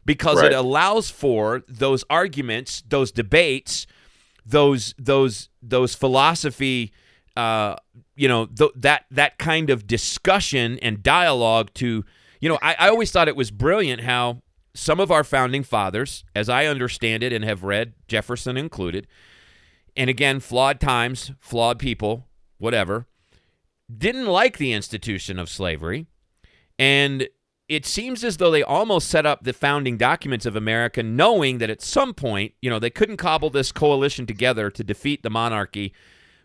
[0.04, 0.52] because right.
[0.52, 3.86] it allows for those arguments, those debates
[4.50, 6.92] those those those philosophy
[7.36, 7.76] uh,
[8.16, 12.04] you know th- that that kind of discussion and dialogue to
[12.40, 14.42] you know I, I always thought it was brilliant how
[14.74, 19.06] some of our founding fathers as i understand it and have read jefferson included
[19.96, 22.26] and again flawed times flawed people
[22.58, 23.06] whatever
[23.96, 26.06] didn't like the institution of slavery
[26.78, 27.28] and
[27.70, 31.70] it seems as though they almost set up the founding documents of America knowing that
[31.70, 35.94] at some point, you know, they couldn't cobble this coalition together to defeat the monarchy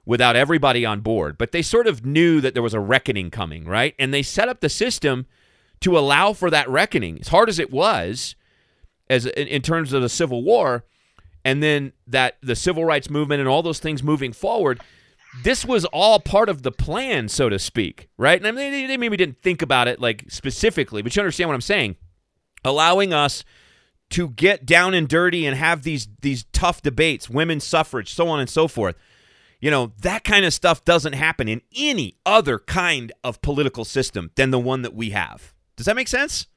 [0.05, 1.35] without everybody on board.
[1.35, 3.95] But they sort of knew that there was a reckoning coming, right?
[3.97, 5.25] And they set up the system
[5.85, 7.19] to allow for that reckoning.
[7.21, 8.35] As hard as it was
[9.07, 10.83] as in, in terms of the Civil War
[11.43, 14.81] and then that the civil rights movement and all those things moving forward,
[15.43, 18.39] this was all part of the plan, so to speak, right?
[18.39, 21.49] And I mean, they, they maybe didn't think about it like specifically, but you understand
[21.49, 21.97] what I'm saying.
[22.63, 23.43] Allowing us
[24.09, 28.39] to get down and dirty and have these these tough debates, women's suffrage, so on
[28.39, 28.95] and so forth.
[29.59, 34.31] You know, that kind of stuff doesn't happen in any other kind of political system
[34.33, 35.53] than the one that we have.
[35.75, 36.47] Does that make sense?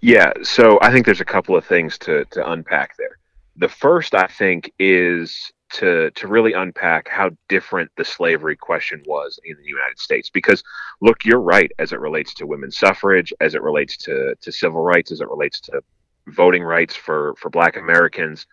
[0.00, 3.18] Yeah, so I think there's a couple of things to to unpack there.
[3.56, 9.38] The first I think is to to really unpack how different the slavery question was
[9.44, 10.30] in the United States.
[10.30, 10.62] Because
[11.00, 14.82] look, you're right as it relates to women's suffrage, as it relates to to civil
[14.82, 15.82] rights, as it relates to
[16.28, 18.46] voting rights for for Black Americans.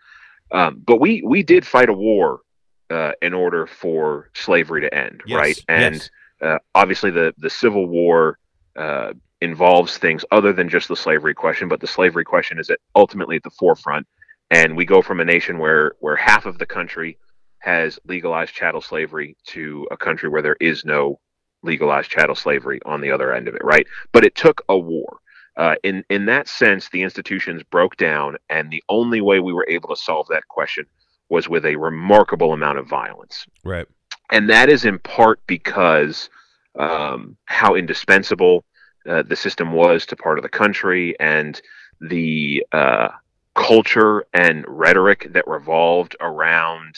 [0.51, 2.41] Um, but we we did fight a war
[2.89, 5.59] uh, in order for slavery to end, Yes, right?
[5.69, 6.09] And yes.
[6.41, 8.37] uh, obviously, the the Civil War.
[8.75, 12.79] Uh, involves things other than just the slavery question but the slavery question is at
[12.95, 14.07] ultimately at the forefront.
[14.51, 17.17] And we go from a nation where where half of the country
[17.59, 21.19] has legalized chattel slavery to a country where there is no
[21.63, 23.87] legalized chattel slavery on the other end of it right?
[24.11, 25.17] But it took a war.
[25.57, 29.65] Uh, in in that sense the institutions broke down and the only way we were
[29.69, 30.85] able to solve that question
[31.29, 33.45] was with a remarkable amount of violence.
[33.63, 33.87] Right.
[34.31, 36.29] and that is in part because
[36.77, 38.65] um, how indispensable
[39.07, 41.61] uh, the system was to part of the country and
[42.01, 43.09] the uh,
[43.55, 46.95] culture and rhetoric that revolved around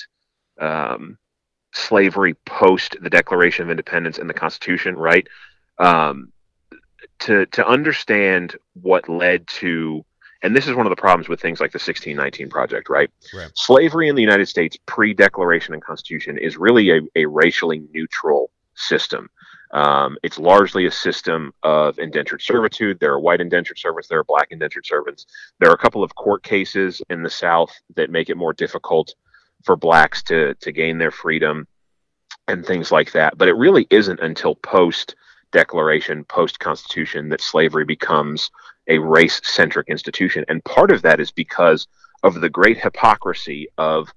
[0.59, 1.17] um,
[1.73, 5.27] slavery post the Declaration of Independence and the Constitution, right?
[5.77, 6.31] Um,
[7.19, 10.03] to to understand what led to,
[10.43, 13.09] and this is one of the problems with things like the 1619 Project, right?
[13.35, 13.51] Right.
[13.55, 18.51] Slavery in the United States pre Declaration and Constitution is really a, a racially neutral
[18.75, 19.29] system.
[19.71, 22.99] Um, it's largely a system of indentured servitude.
[22.99, 25.25] There are white indentured servants, there are black indentured servants.
[25.59, 29.13] There are a couple of court cases in the South that make it more difficult
[29.63, 31.67] for blacks to, to gain their freedom
[32.47, 33.37] and things like that.
[33.37, 35.15] But it really isn't until post
[35.51, 38.51] Declaration, post Constitution, that slavery becomes
[38.87, 40.43] a race centric institution.
[40.49, 41.87] And part of that is because
[42.23, 44.13] of the great hypocrisy of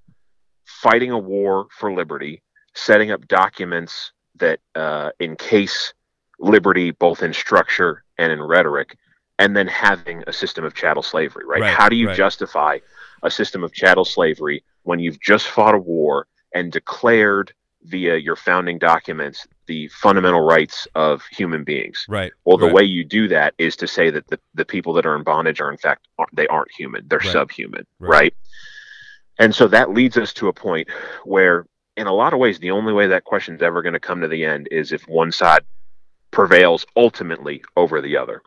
[0.65, 2.41] fighting a war for liberty,
[2.73, 4.11] setting up documents
[4.41, 5.93] that uh, encase
[6.39, 8.97] liberty both in structure and in rhetoric,
[9.39, 11.61] and then having a system of chattel slavery, right?
[11.61, 12.17] Right, How do you right.
[12.17, 12.79] justify
[13.23, 18.35] a system of chattel slavery when you've just fought a war and declared via your
[18.35, 22.05] founding documents the fundamental rights of human beings?
[22.09, 22.31] Right.
[22.45, 22.75] Well, the right.
[22.75, 25.61] way you do that is to say that the, the people that are in bondage
[25.61, 27.31] are in fact aren't, they aren't human; they're Right.
[27.31, 28.09] subhuman, Right.
[28.09, 28.33] right.
[29.39, 30.87] And so that leads us to a point
[31.23, 31.65] where,
[31.97, 34.27] in a lot of ways, the only way that question's ever going to come to
[34.27, 35.63] the end is if one side
[36.31, 38.41] prevails ultimately over the other.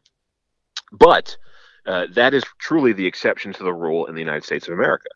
[0.92, 1.36] But
[1.86, 5.08] uh, that is truly the exception to the rule in the United States of America.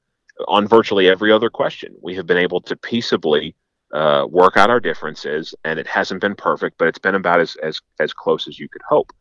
[0.47, 3.55] On virtually every other question, we have been able to peaceably
[3.93, 7.57] uh, work out our differences, and it hasn't been perfect, but it's been about as
[7.63, 9.13] as as close as you could hope.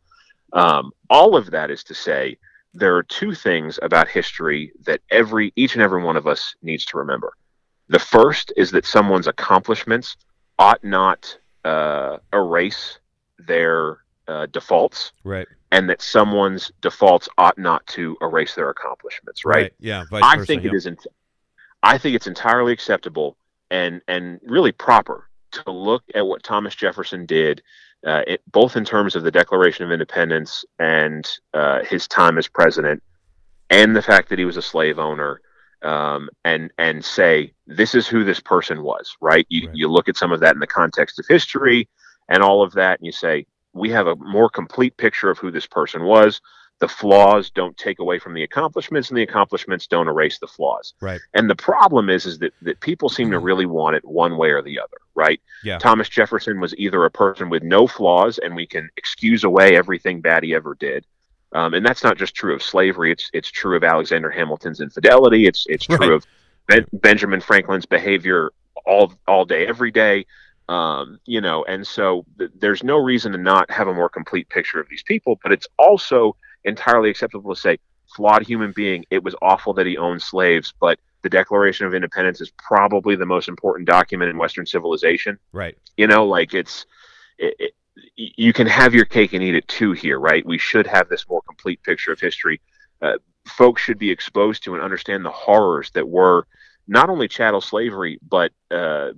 [0.52, 2.36] Um, all of that is to say,
[2.74, 6.84] there are two things about history that every each and every one of us needs
[6.86, 7.32] to remember.
[7.88, 10.16] The first is that someone's accomplishments
[10.58, 12.98] ought not uh, erase
[13.38, 15.46] their uh, defaults, Right.
[15.72, 19.44] and that someone's defaults ought not to erase their accomplishments.
[19.44, 19.72] Right?
[19.78, 20.04] Yeah.
[20.10, 20.70] Vice I versa, think yeah.
[20.70, 21.06] it isn't.
[21.82, 23.36] I think it's entirely acceptable
[23.70, 27.62] and and really proper to look at what Thomas Jefferson did,
[28.06, 32.46] uh, it, both in terms of the Declaration of Independence and uh, his time as
[32.48, 33.02] president,
[33.70, 35.40] and the fact that he was a slave owner,
[35.82, 39.16] um, and and say this is who this person was.
[39.20, 39.46] Right?
[39.48, 39.76] You Right.
[39.76, 41.88] you look at some of that in the context of history
[42.28, 45.50] and all of that, and you say we have a more complete picture of who
[45.50, 46.40] this person was.
[46.80, 50.94] The flaws don't take away from the accomplishments, and the accomplishments don't erase the flaws.
[51.00, 51.20] Right.
[51.34, 54.50] And the problem is, is that, that people seem to really want it one way
[54.50, 55.40] or the other, right?
[55.64, 55.78] Yeah.
[55.78, 60.20] Thomas Jefferson was either a person with no flaws, and we can excuse away everything
[60.20, 61.04] bad he ever did,
[61.52, 63.12] um, and that's not just true of slavery.
[63.12, 65.46] It's it's true of Alexander Hamilton's infidelity.
[65.46, 66.12] It's it's true Right.
[66.12, 66.26] of
[66.66, 68.52] ben, Benjamin Franklin's behavior
[68.84, 70.26] all all day, every day.
[70.68, 74.48] Um, you know, and so th- there's no reason to not have a more complete
[74.50, 75.40] picture of these people.
[75.42, 77.78] But it's also entirely acceptable to say
[78.14, 79.04] flawed human being.
[79.10, 83.26] It was awful that he owned slaves, but the Declaration of Independence is probably the
[83.26, 85.38] most important document in Western civilization.
[85.52, 85.76] Right.
[85.96, 86.84] You know, like it's
[87.38, 87.74] it, it,
[88.16, 90.44] you can have your cake and eat it too here, right?
[90.44, 92.60] We should have this more complete picture of history.
[93.00, 93.14] Uh,
[93.46, 96.46] folks should be exposed to and understand the horrors that were
[96.86, 99.10] not only chattel slavery, but uh,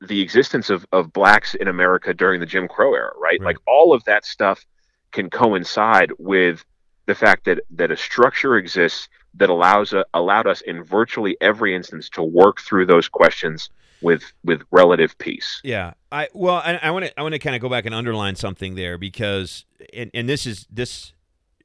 [0.00, 3.38] the existence of, of blacks in America during the Jim Crow era, right?
[3.40, 3.40] right?
[3.42, 4.64] Like all of that stuff
[5.12, 6.64] can coincide with
[7.06, 11.74] the fact that that a structure exists that allows uh, allowed us in virtually every
[11.74, 13.70] instance to work through those questions
[14.02, 15.60] with with relative peace.
[15.64, 18.36] Yeah, I well, I want to I want to kind of go back and underline
[18.36, 21.12] something there because and and this is this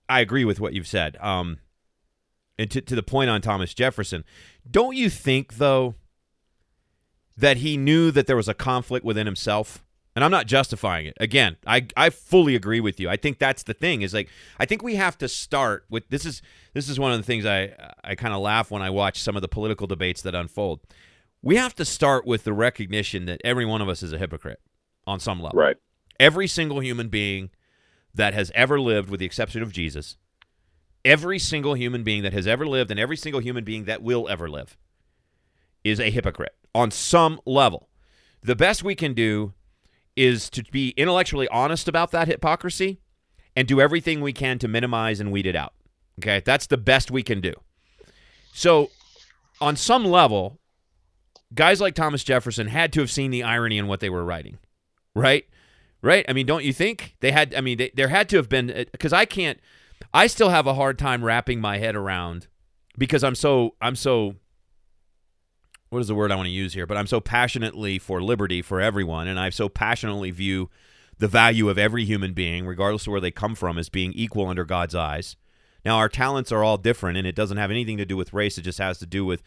[0.10, 1.18] I agree with what you've said.
[1.18, 1.60] Um,
[2.58, 4.24] and to to the point on Thomas Jefferson,
[4.70, 5.96] don't you think though
[7.38, 9.82] that he knew that there was a conflict within himself?
[10.16, 11.18] And I'm not justifying it.
[11.20, 13.10] Again, I I fully agree with you.
[13.10, 16.26] I think that's the thing is like I think we have to start with this
[16.26, 16.42] is
[16.74, 19.36] this is one of the things I I kind of laugh when I watch some
[19.36, 20.80] of the political debates that unfold
[21.46, 24.60] we have to start with the recognition that every one of us is a hypocrite
[25.06, 25.58] on some level.
[25.58, 25.78] Right.
[26.20, 27.52] Every single human being
[28.16, 30.18] that has ever lived, with the exception of Jesus,
[31.06, 34.28] every single human being that has ever lived and every single human being that will
[34.28, 34.76] ever live
[35.84, 37.90] is a hypocrite on some level.
[38.42, 39.54] The best we can do
[40.16, 43.02] is to be intellectually honest about that hypocrisy
[43.56, 45.74] and do everything we can to minimize and weed it out.
[46.20, 46.42] Okay?
[46.44, 47.54] That's the best we can do.
[48.52, 48.90] So,
[49.62, 50.60] on some level,
[51.56, 54.60] guys like Thomas Jefferson had to have seen the irony in what they were writing,
[55.16, 55.46] right?
[56.02, 56.26] Right?
[56.30, 57.56] I mean, don't you think they had?
[57.56, 59.60] I mean, they, there had to have been uh, because I can't.
[60.14, 62.48] I still have a hard time wrapping my head around
[62.98, 64.36] because I'm so I'm so.
[65.90, 66.86] What is the word I want to use here?
[66.86, 70.70] But I'm so passionately for liberty for everyone, and I so passionately view
[71.18, 74.48] the value of every human being, regardless of where they come from, as being equal
[74.48, 75.38] under God's eyes.
[75.86, 78.58] Now, our talents are all different, and it doesn't have anything to do with race.
[78.58, 79.42] It just has to do with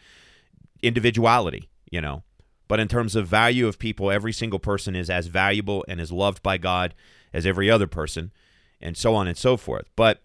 [0.81, 2.23] individuality you know.
[2.67, 6.11] But in terms of value of people, every single person is as valuable and is
[6.11, 6.93] loved by God
[7.33, 8.31] as every other person,
[8.79, 9.85] and so on and so forth.
[9.95, 10.21] But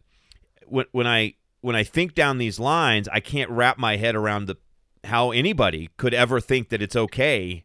[0.67, 4.47] when when I when I think down these lines, I can't wrap my head around
[4.47, 4.57] the
[5.05, 7.65] how anybody could ever think that it's okay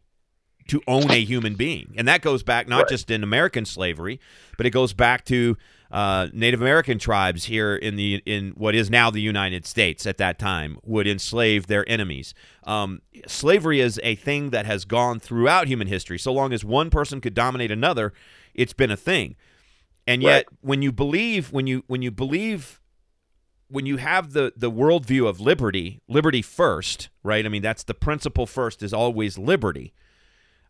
[0.68, 1.94] to own a human being.
[1.96, 2.88] And that goes back not right.
[2.88, 4.20] just in American slavery,
[4.56, 5.56] but it goes back to
[5.90, 10.18] uh, Native American tribes here in the in what is now the United States at
[10.18, 12.32] that time would enslave their enemies.
[12.64, 16.18] Um, slavery is a thing that has gone throughout human history.
[16.18, 18.12] So long as one person could dominate another,
[18.54, 19.36] it's been a thing.
[20.06, 20.58] And yet, right.
[20.60, 22.80] when you believe, when you when you believe,
[23.68, 27.44] when you have the the worldview of liberty, liberty first, right?
[27.44, 29.92] I mean, that's the principle first is always liberty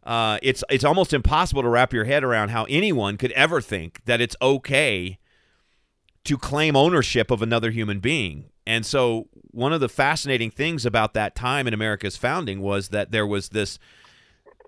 [0.05, 4.05] uh, it's it's almost impossible to wrap your head around how anyone could ever think
[4.07, 5.19] that it's okay
[6.25, 8.47] to claim ownership of another human being.
[8.67, 13.11] And so, one of the fascinating things about that time in America's founding was that
[13.11, 13.79] there was this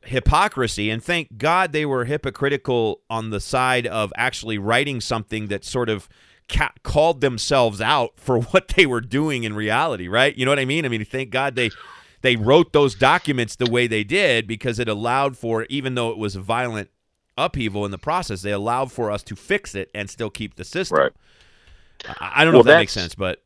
[0.05, 0.91] hypocrisy.
[0.91, 5.89] And thank God they were hypocritical on the side of actually writing something that sort
[5.89, 6.09] of
[6.49, 10.37] ca- called themselves out for what they were doing in reality, right?
[10.37, 10.85] You know what I mean?
[10.85, 11.71] I mean, thank God they
[12.23, 16.19] they wrote those documents the way they did because it allowed for, even though it
[16.19, 16.89] was violent
[17.37, 20.65] upheaval in the process, they allowed for us to fix it and still keep the
[20.65, 20.99] system.
[20.99, 21.13] Right.
[22.21, 23.43] I, I don't know if that makes sense, but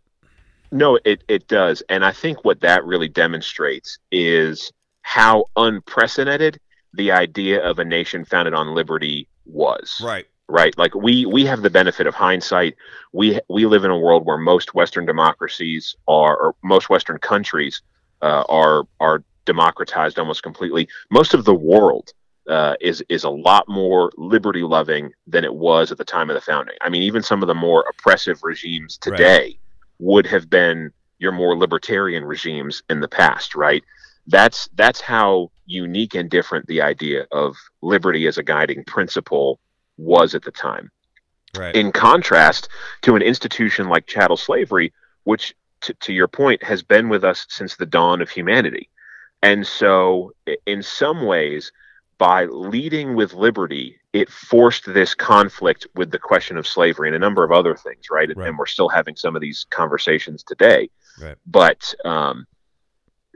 [0.70, 6.58] no, it it does, and I think what that really demonstrates is how unprecedented
[6.92, 10.00] the idea of a nation founded on liberty was.
[10.02, 10.26] Right.
[10.48, 10.76] Right.
[10.78, 12.76] Like we we have the benefit of hindsight.
[13.12, 17.82] We we live in a world where most Western democracies are, or most Western countries
[18.26, 20.88] uh, are are democratized almost completely.
[21.10, 22.12] Most of the world
[22.48, 26.34] uh, is is a lot more liberty loving than it was at the time of
[26.34, 26.76] the founding.
[26.80, 29.58] I mean, even some of the more oppressive regimes today right.
[30.00, 33.82] would have been your more libertarian regimes in the past, right?
[34.26, 39.60] That's that's how unique and different the idea of liberty as a guiding principle
[39.96, 40.90] was at the time.
[41.56, 41.74] Right.
[41.74, 42.68] In contrast
[43.02, 44.92] to an institution like chattel slavery,
[45.24, 48.88] which to, to your point, has been with us since the dawn of humanity.
[49.42, 50.32] And so,
[50.66, 51.70] in some ways,
[52.18, 57.18] by leading with liberty, it forced this conflict with the question of slavery and a
[57.18, 58.34] number of other things, right?
[58.34, 58.48] right.
[58.48, 60.88] And we're still having some of these conversations today.
[61.20, 61.36] Right.
[61.46, 62.46] But um,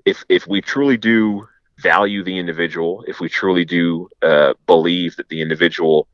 [0.05, 1.47] if if we truly do
[1.78, 6.09] value the individual, if we truly do uh, believe that the individual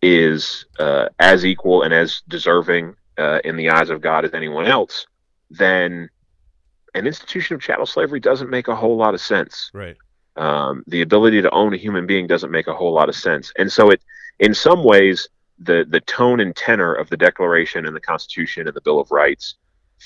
[0.00, 4.66] is uh, as equal and as deserving uh, in the eyes of God as anyone
[4.66, 5.06] else,
[5.52, 6.08] then
[6.94, 9.70] an institution of chattel slavery doesn't make a whole lot of sense.
[9.72, 9.96] Right.
[10.36, 13.52] Um, the ability to own a human being doesn't make a whole lot of sense,
[13.58, 14.02] and so it,
[14.38, 15.28] in some ways,
[15.58, 19.10] the the tone and tenor of the Declaration and the Constitution and the Bill of
[19.10, 19.56] Rights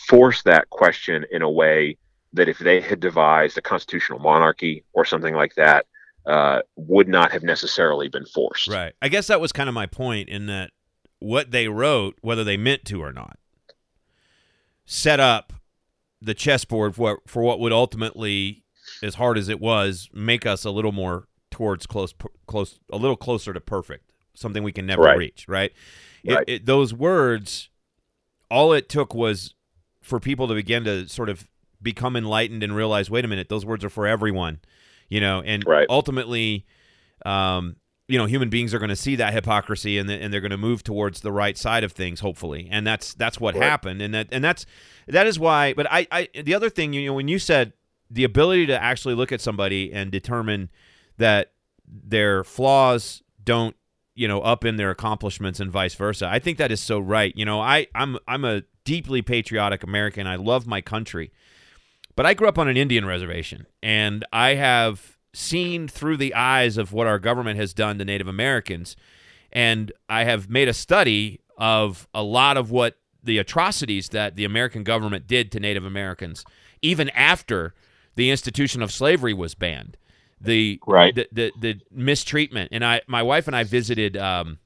[0.09, 1.97] force that question in a way
[2.33, 5.87] that if they had devised a constitutional monarchy or something like that,
[6.27, 8.69] uh, would not have necessarily been forced.
[8.69, 8.95] Right.
[9.01, 10.73] I guess that was kind of my point in that
[11.19, 13.39] what they wrote, whether they meant to or not,
[14.87, 15.53] set up
[16.23, 18.65] the chessboard for for what would ultimately,
[19.03, 22.15] as hard as it was, make us a little more towards close,
[22.47, 25.19] close, a little closer to perfect, something we can never Right.
[25.19, 25.47] reach.
[25.49, 25.73] Right.
[26.27, 26.45] Right.
[26.49, 27.69] It, it, those words,
[28.51, 29.55] all it took was
[30.03, 31.49] for people to begin to sort of
[31.83, 34.61] become enlightened and realize, wait a minute, those words are for everyone,
[35.09, 35.87] you know, and Right.
[35.91, 36.65] ultimately,
[37.25, 37.77] um,
[38.09, 40.51] you know, human beings are going to see that hypocrisy and, th- and they're going
[40.53, 43.65] to move towards the right side of things, hopefully, and that's that's what Right.
[43.65, 44.65] happened, and that and that's
[45.09, 45.75] that is why.
[45.75, 47.73] But I, I the other thing, you know, when you said
[48.11, 50.71] the ability to actually look at somebody and determine
[51.19, 51.53] that
[51.89, 53.75] their flaws don't
[54.15, 57.33] you know up in their accomplishments and vice versa i think that is so right
[57.37, 61.31] you know i i'm i'm a deeply patriotic american i love my country
[62.17, 66.79] but i grew up on an indian reservation and i have seen through the eyes
[66.79, 68.97] of what our government has done to native americans.
[69.53, 74.45] And i have made a study of a lot of what the atrocities that the
[74.45, 76.45] american government did to native americans
[76.83, 77.75] even after
[78.15, 79.97] the institution of slavery was banned.
[80.41, 81.15] The Right.
[81.15, 82.71] the, the the mistreatment.
[82.73, 84.59] And i my wife and i visited um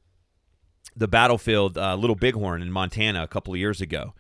[0.97, 4.15] the battlefield uh, little bighorn in montana a couple of years ago.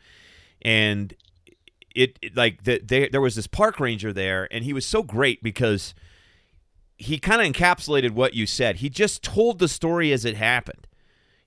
[0.63, 1.15] And
[1.95, 5.03] it, it like the, they, there was this park ranger there and he was so
[5.03, 5.95] great because
[7.01, 8.77] he kind of encapsulated what you said.
[8.77, 10.87] He just told the story as it happened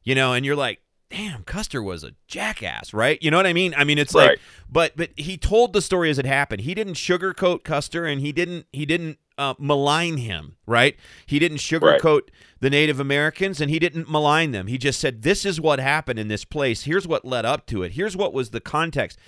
[0.04, 0.80] you know and you're like
[1.10, 3.22] damn custer was a jackass right?
[3.22, 3.74] You know what i mean?
[3.78, 4.40] I mean it's like
[4.70, 6.62] but but he told the story as it happened.
[6.62, 10.96] He didn't sugarcoat custer and he didn't he didn't uh, malign him right?
[11.26, 12.30] He didn't sugarcoat
[12.60, 14.68] the native americans and he didn't malign them.
[14.68, 16.84] He just said this is what happened in this place.
[16.84, 17.94] Here's what led up to it.
[17.94, 19.20] Here's what was the context.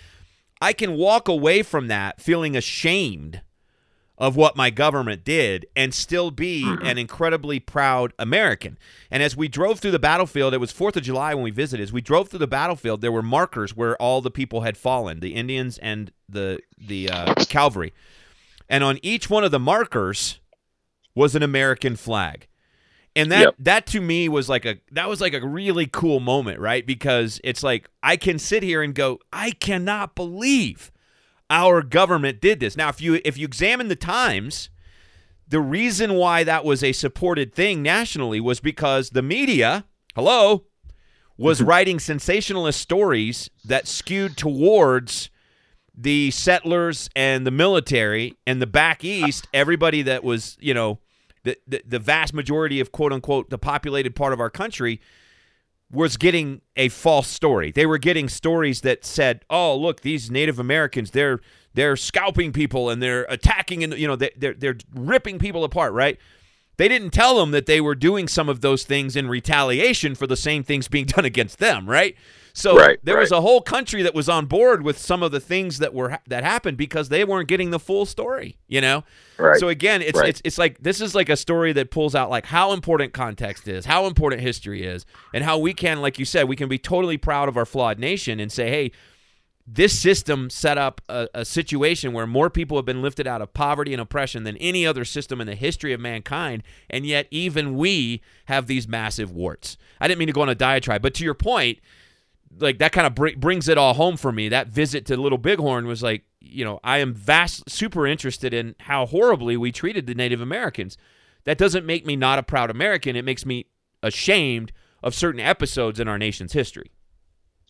[0.62, 3.42] I can walk away from that feeling ashamed
[4.18, 8.78] of what my government did and still be an incredibly proud American.
[9.12, 11.84] And as we drove through the battlefield, it was 4th of July when we visited.
[11.84, 15.20] As we drove through the battlefield, there were markers where all the people had fallen,
[15.20, 17.94] the Indians and the the uh, cavalry.
[18.70, 20.40] And on each one of the markers
[21.14, 22.48] was an American flag.
[23.18, 23.56] And that Yep.
[23.60, 26.86] that to me was like a that was like a really cool moment, right?
[26.86, 30.92] Because it's like I can sit here and go, I cannot believe
[31.50, 32.76] our government did this.
[32.76, 34.70] Now, if you if you examine the Times,
[35.48, 39.86] the reason why that was a supported thing nationally was because the media,
[40.16, 40.66] hello,
[41.38, 41.70] was mm-hmm.
[41.70, 45.30] writing sensationalist stories that skewed towards
[45.98, 51.00] the settlers and the military and the back east, everybody that was, you know,
[51.44, 55.00] the, the, the vast majority of quote unquote the populated part of our country
[55.92, 57.72] was getting a false story.
[57.72, 61.40] They were getting stories that said, "Oh, look, these Native Americans, they're
[61.74, 65.94] they're scalping people and they're attacking and you know, they, they're they're ripping people apart,
[65.94, 66.18] right?"
[66.78, 70.28] They didn't tell them that they were doing some of those things in retaliation for
[70.28, 72.16] the same things being done against them, right?
[72.58, 75.42] So Right, there was a whole country that was on board with some of the
[75.42, 79.04] things that were that happened because they weren't getting the full story, you know?
[79.38, 79.60] Right.
[79.60, 80.30] So again, it's Right.
[80.30, 83.68] it's it's like this is like a story that pulls out like how important context
[83.68, 86.78] is, how important history is, and how we can, like you said, we can be
[86.78, 88.92] totally proud of our flawed nation and say, hey,
[89.68, 93.54] this system set up a, a situation where more people have been lifted out of
[93.54, 97.76] poverty and oppression than any other system in the history of mankind, and yet even
[97.76, 99.78] we have these massive warts.
[100.00, 101.80] I didn't mean to go on a diatribe, but to your point,
[102.60, 104.50] like that kind of br- brings it all home for me.
[104.50, 108.76] That visit to Little Bighorn was like, you know, I am vast super interested in
[108.82, 110.98] how horribly we treated the Native Americans.
[111.44, 113.16] That doesn't make me not a proud American.
[113.16, 113.66] It makes me
[114.02, 114.72] ashamed
[115.04, 116.92] of certain episodes in our nation's history,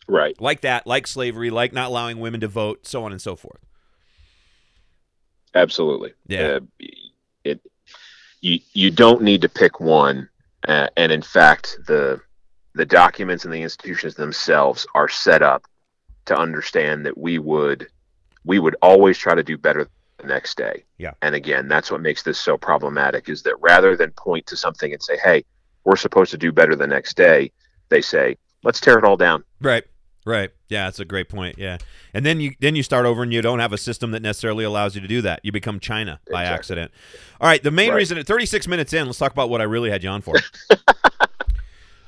[0.08, 0.40] Right.
[0.40, 3.60] like that, like slavery, like not allowing women to vote, so on and so forth.
[5.54, 6.14] Absolutely.
[6.28, 6.60] Yeah.
[6.82, 6.86] Uh,
[7.44, 7.62] it
[8.42, 10.30] you you don't need to pick one,
[10.68, 12.22] uh, and in fact, the
[12.76, 15.66] the documents and the institutions themselves are set up
[16.26, 17.88] to understand that we would
[18.44, 19.88] we would always try to do better
[20.20, 20.84] the next day.
[21.00, 21.12] Yeah.
[21.24, 24.94] And again, that's what makes this so problematic is that rather than point to something
[24.94, 25.44] and say, "Hey,
[25.84, 27.52] we're supposed to do better the next day,"
[27.90, 29.84] they say, "Let's tear it all down." Right.
[30.28, 30.50] Right.
[30.70, 31.58] Yeah, that's a great point.
[31.60, 31.78] Yeah.
[32.14, 34.64] And then you then you start over and you don't have a system that necessarily
[34.64, 35.40] allows you to do that.
[35.44, 36.56] You become China by Exactly.
[36.58, 36.92] accident.
[37.40, 37.98] All right, the main Right.
[37.98, 40.34] reason at 36 minutes in, let's talk about what I really had you on for.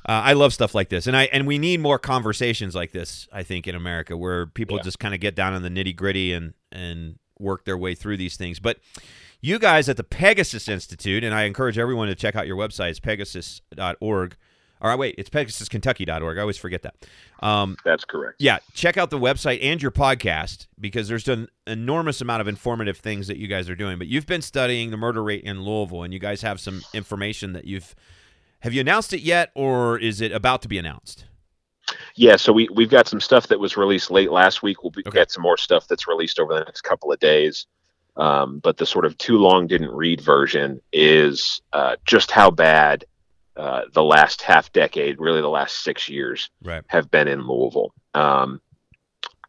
[0.08, 1.06] uh, I love stuff like this.
[1.06, 4.78] And I and we need more conversations like this, I think in America where people
[4.78, 4.82] Yeah.
[4.82, 8.36] just kind of get down in the nitty-gritty and and work their way through these
[8.36, 8.58] things.
[8.58, 8.78] But
[9.40, 12.90] you guys at the Pegasus Institute, and I encourage everyone to check out your website.
[12.90, 14.36] It's pegasus.org.
[14.80, 16.38] All right, wait, it's pegasuskentucky.org.
[16.38, 16.94] I always forget that.
[17.44, 18.36] Um, That's correct.
[18.38, 22.96] yeah, check out the website and your podcast because there's an enormous amount of informative
[22.98, 23.98] things that you guys are doing.
[23.98, 27.52] But you've been studying the murder rate in Louisville, and you guys have some information
[27.54, 27.94] that you've.
[28.60, 31.24] Have you announced it yet, or is it about to be announced?
[32.16, 34.82] Yeah, so we we've got some stuff that was released late last week.
[34.82, 35.20] We'll be, Okay.
[35.20, 37.66] get some more stuff that's released over the next couple of days.
[38.16, 43.04] Um, but the sort of too long didn't read version is uh, just how bad
[43.56, 46.82] uh, the last half decade, really the last six years, Right.
[46.88, 47.94] have been in Louisville.
[48.14, 48.60] Um,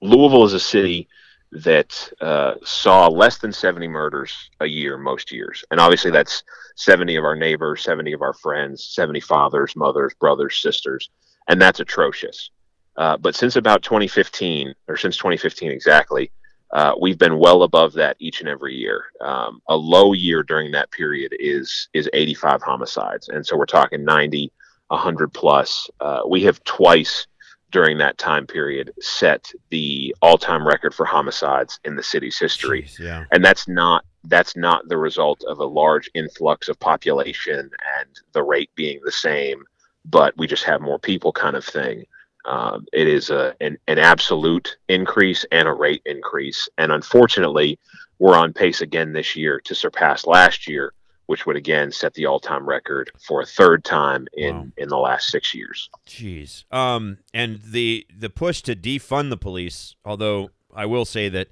[0.02, 1.08] Louisville is a city
[1.52, 5.64] that uh, saw less than 70 murders a year most years.
[5.72, 6.44] And obviously, that's
[6.76, 11.10] 70 of our neighbors, 70 of our friends, 70 fathers, mothers, brothers, sisters.
[11.48, 12.52] And that's atrocious.
[12.98, 16.32] Uh, but since about 2015, or since 2015 exactly,
[16.72, 19.06] uh, we've been well above that each and every year.
[19.22, 24.06] Um, a low year during that period is is 85 homicides, and so we're talking
[24.06, 24.52] 90,
[24.90, 25.90] 100 plus.
[26.00, 27.26] Uh, we have twice
[27.72, 32.84] during that time period set the all-time record for homicides in the city's history.
[32.84, 33.26] Jeez, yeah.
[33.32, 38.44] and that's not that's not the result of a large influx of population and the
[38.44, 39.64] rate being the same
[40.06, 42.06] but we just have more people kind of thing.
[42.46, 46.70] Um, it is a, an, an absolute increase and a rate increase.
[46.78, 47.80] And unfortunately
[48.18, 50.94] we're on pace again this year to surpass last year
[51.30, 54.68] which would again set the all-time record for a third time in Wow.
[54.78, 56.64] in the last six years Jeez.
[56.74, 61.50] Um, and the the push to defund the police, although I will say that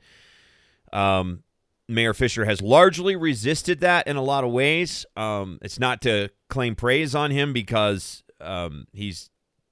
[0.91, 1.43] um,
[1.87, 5.05] Mayor Fischer has largely resisted that in a lot of ways.
[5.15, 9.29] Um, it's not to claim praise on him because um, he's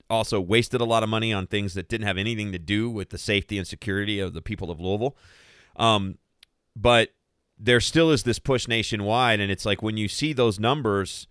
[0.07, 3.09] also wasted a lot of money on things that didn't have anything to do with
[3.09, 5.15] the safety and security of the people of Louisville.
[5.77, 6.19] Um,
[6.75, 7.09] but
[7.57, 11.27] there still is this push nationwide, and it's like when you see those numbers,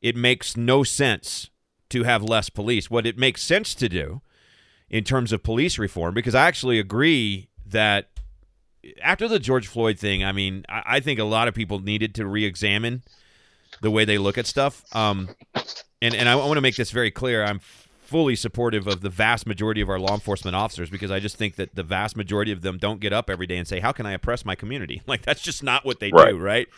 [0.00, 1.50] it makes no sense
[1.90, 2.90] to have less police.
[2.90, 4.22] What it makes sense to do
[4.88, 8.08] in terms of police reform, because I actually agree that
[9.02, 12.14] after the George Floyd thing, I mean, I, I think a lot of people needed
[12.14, 13.02] to re-examine
[13.82, 14.84] the way they look at stuff.
[14.94, 15.28] Um,
[16.00, 17.44] and and I want to make this very clear.
[17.44, 17.60] I'm
[18.08, 21.56] fully supportive of the vast majority of our law enforcement officers because I just think
[21.56, 24.06] that the vast majority of them don't get up every day and say, "How can
[24.06, 26.30] I oppress my community?" Like that's just not what they Right.
[26.30, 26.68] do, right?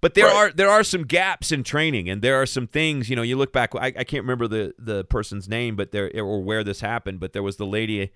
[0.00, 0.34] But there Right.
[0.34, 3.08] are there are some gaps in training, and there are some things.
[3.08, 3.72] You know, you look back.
[3.76, 7.20] I, I can't remember the the person's name, but there or where this happened.
[7.20, 8.10] But there was the lady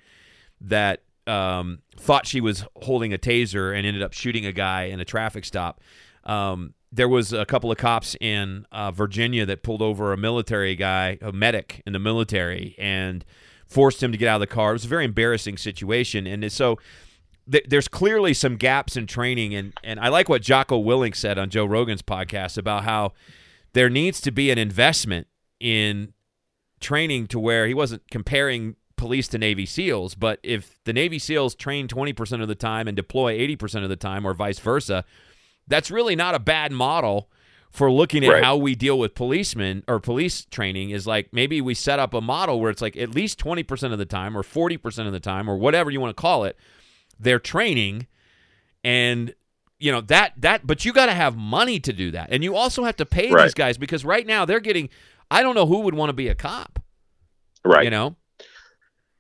[0.61, 4.99] that um, thought she was holding a taser and ended up shooting a guy in
[4.99, 5.81] a traffic stop.
[6.25, 10.74] Um, there was a couple of cops in uh, Virginia that pulled over a military
[10.74, 13.24] guy, a medic in the military, and
[13.66, 14.70] forced him to get out of the car.
[14.70, 16.78] It was a very embarrassing situation, and so
[17.51, 19.55] th- there's clearly some gaps in training.
[19.55, 23.12] And and I like what Jocko Willink said on Joe Rogan's podcast about how
[23.74, 25.26] there needs to be an investment
[25.61, 26.14] in
[26.80, 31.55] training to where he wasn't comparing police to Navy SEALs, but if the Navy SEALs
[31.55, 35.05] train 20% of the time and deploy 80% of the time, or vice versa,
[35.69, 37.31] that's really not a bad model
[37.71, 38.43] for looking at Right.
[38.45, 42.21] how we deal with policemen or police training is like maybe we set up a
[42.21, 45.49] model where it's like at least 20% of the time or 40% of the time
[45.49, 46.57] or whatever you want to call it
[47.21, 48.07] they're training
[48.83, 49.35] and
[49.79, 52.29] you know that that but you got to have money to do that.
[52.33, 54.89] And you also have to pay these guys because right now they're getting
[55.31, 56.81] i don't know who would want to be a cop.
[57.64, 57.85] Right.
[57.85, 58.16] You know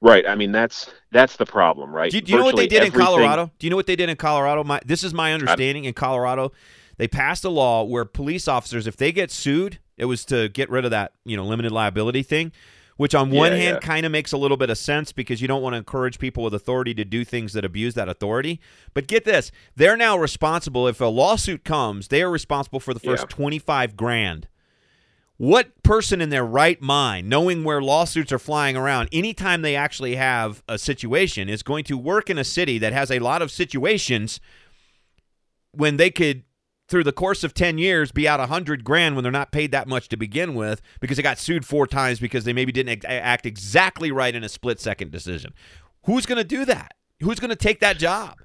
[0.00, 2.68] right i mean that's that's the problem right do you, do you know what they
[2.68, 5.12] Virtually did in colorado do you know what they did in colorado my, this is
[5.12, 6.52] my understanding in colorado
[6.96, 10.70] they passed a law where police officers if they get sued it was to get
[10.70, 12.52] rid of that you know limited liability thing
[12.98, 13.86] which on one Yeah, hand yeah.
[13.86, 16.42] kind of makes a little bit of sense because you don't want to encourage people
[16.42, 18.60] with authority to do things that abuse that authority.
[18.92, 22.98] But get this, they're now responsible if a lawsuit comes, they are responsible for the
[23.00, 23.36] first Yeah.
[23.36, 24.48] 25 grand.
[25.38, 30.16] What person in their right mind, knowing where lawsuits are flying around, anytime they actually
[30.16, 33.52] have a situation, is going to work in a city that has a lot of
[33.52, 34.40] situations
[35.70, 36.42] when they could,
[36.88, 39.70] through the course of 10 years, be out a 100 grand when they're not paid
[39.70, 43.04] that much to begin with because they got sued four times because they maybe didn't
[43.04, 45.54] act exactly right in a split second decision?
[46.06, 46.94] Who's going to do that?
[47.20, 48.40] Who's going to take that job?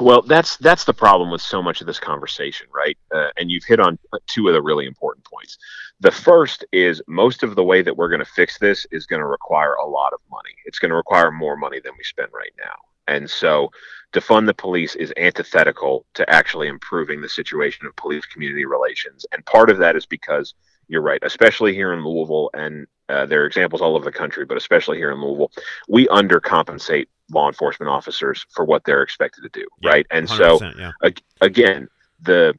[0.00, 2.96] Well, that's that's the problem with so much of this conversation, right?
[3.14, 5.58] Uh, and you've hit on two of the really important points.
[6.00, 9.20] The first is most of the way that we're going to fix this is going
[9.20, 10.54] to require a lot of money.
[10.64, 12.74] It's going to require more money than we spend right now.
[13.08, 13.70] And so
[14.12, 19.26] to fund the police is antithetical to actually improving the situation of police community relations.
[19.32, 20.54] And part of that is because
[20.88, 24.44] you're right, especially here in Louisville, and uh, there are examples all over the country,
[24.44, 25.52] but especially here in Louisville,
[25.88, 30.06] we undercompensate law enforcement officers for what they're expected to do, Yeah, right?
[30.10, 30.92] And so yeah.
[31.04, 31.88] ag- again,
[32.20, 32.54] the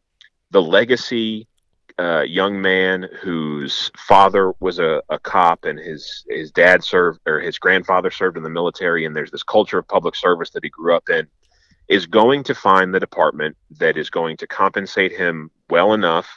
[0.52, 1.48] the legacy
[2.00, 7.40] uh, young man whose father was a, a cop and his his dad served or
[7.40, 10.70] his grandfather served in the military, and there's this culture of public service that he
[10.70, 11.28] grew up in,
[11.88, 16.28] is going to find the department that is going to compensate him well enough,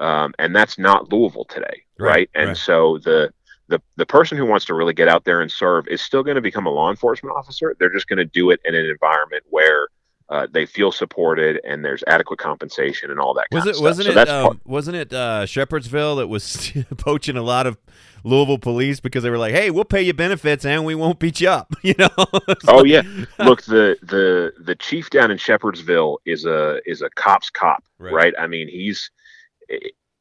[0.00, 2.30] um, and that's not Louisville today, Right, right?
[2.34, 2.56] And right.
[2.56, 3.32] so the
[3.68, 6.36] the the person who wants to really get out there and serve is still going
[6.36, 7.74] to become a law enforcement officer.
[7.78, 9.88] They're just going to do it in an environment where
[10.28, 13.46] uh, they feel supported and there's adequate compensation and all that.
[13.52, 17.36] Was kind it of wasn't So it um, wasn't it uh, Shepherdsville that was poaching
[17.36, 17.78] a lot of
[18.24, 21.40] Louisville police because they were like, "Hey, we'll pay you benefits and we won't beat
[21.40, 22.08] you up," you know?
[22.66, 23.02] Oh like- yeah,
[23.38, 28.12] look the the the chief down in Shepherdsville is a is a cop's cop, Right.
[28.12, 28.34] right?
[28.38, 29.10] I mean he's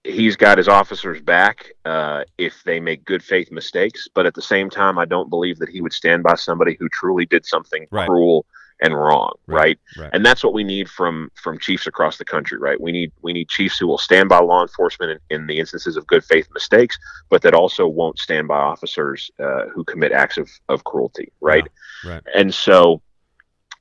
[0.06, 4.42] he's got his officers back uh, if they make good faith mistakes, but at the
[4.42, 7.88] same time, I don't believe that he would stand by somebody who truly did something
[7.90, 8.08] Right.
[8.08, 8.46] cruel
[8.82, 9.80] and wrong, Right, right?
[9.98, 10.10] right.
[10.14, 12.80] And that's what we need from from chiefs across the country, right?
[12.80, 15.98] We need we need chiefs who will stand by law enforcement in, in the instances
[15.98, 16.98] of good faith mistakes,
[17.30, 21.68] but that also won't stand by officers uh, who commit acts of, of cruelty, right?
[22.06, 22.22] right.
[22.36, 23.02] And so,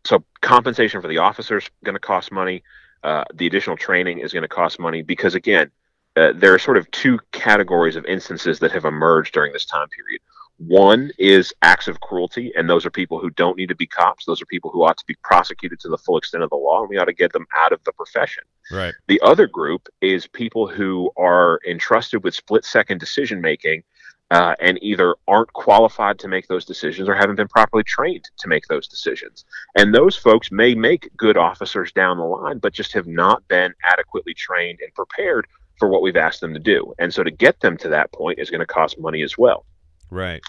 [0.04, 2.62] so compensation for the officers going to cost money.
[3.02, 5.70] Uh, the additional training is going to cost money because again,
[6.16, 9.88] uh, there are sort of two categories of instances that have emerged during this time
[9.88, 10.20] period.
[10.58, 14.24] One is acts of cruelty, and those are people who don't need to be cops.
[14.24, 16.80] Those are people who ought to be prosecuted to the full extent of the law,
[16.80, 18.44] and we ought to get them out of the profession.
[18.70, 18.94] Right.
[19.08, 23.82] The other group is people who are entrusted with split second decision making
[24.30, 28.48] uh, and either aren't qualified to make those decisions or haven't been properly trained to
[28.48, 29.44] make those decisions.
[29.76, 33.74] And those folks may make good officers down the line, but just have not been
[33.84, 35.46] adequately trained and prepared
[35.78, 36.94] for what we've asked them to do.
[36.98, 39.64] And so to get them to that point is going to cost money as well.
[40.10, 40.42] Right.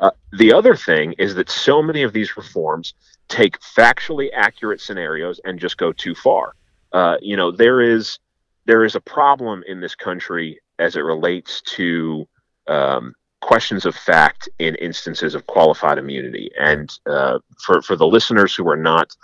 [0.00, 2.94] Uh, the other thing is that so many of these reforms
[3.28, 6.54] take factually accurate scenarios and just go too far.
[6.92, 8.18] Uh, you know, there is
[8.64, 12.26] there is a problem in this country as it relates to
[12.68, 16.50] um, questions of fact in instances of qualified immunity.
[16.58, 19.14] And uh, for for the listeners who are not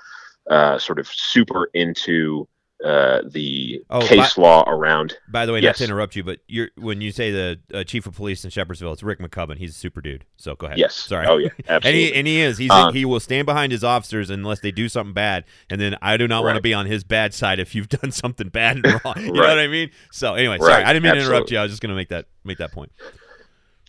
[0.50, 2.48] uh, sort of super into
[2.84, 5.78] uh, the Oh, case but- law around By the way, not Yes.
[5.78, 8.92] to interrupt you, but you're when you say the uh, chief of police in Shepherdsville,
[8.92, 9.58] it's Rick McCubbin.
[9.58, 10.24] He's a super dude.
[10.36, 10.78] So go ahead.
[10.78, 11.26] yes, Sorry.
[11.26, 12.04] oh yeah, And absolutely.
[12.04, 12.56] he and he is.
[12.58, 15.44] He's Um, he will stand behind his officers unless they do something bad.
[15.68, 18.12] And then I do not want to be on his bad side if you've done
[18.12, 19.14] something bad and wrong.
[19.24, 19.90] You know what I mean?
[20.12, 21.58] So anyway, sorry, Right, I didn't mean to interrupt you.
[21.58, 22.92] I was just going to make that make that point.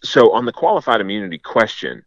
[0.04, 2.04] so on the qualified immunity question,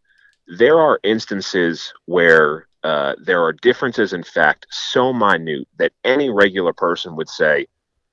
[0.58, 6.72] there are instances where uh, there are differences in fact so minute that any regular
[6.72, 7.66] person would say,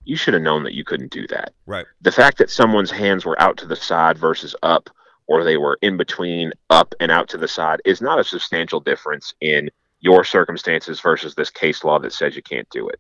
[0.04, 1.86] "You should have known that you couldn't do that." Right.
[2.02, 4.90] The fact that someone's hands were out to the side versus up,
[5.28, 8.80] or they were in between up and out to the side, is not a substantial
[8.80, 9.70] difference in
[10.02, 13.00] your circumstances versus this case law that says you can't do it.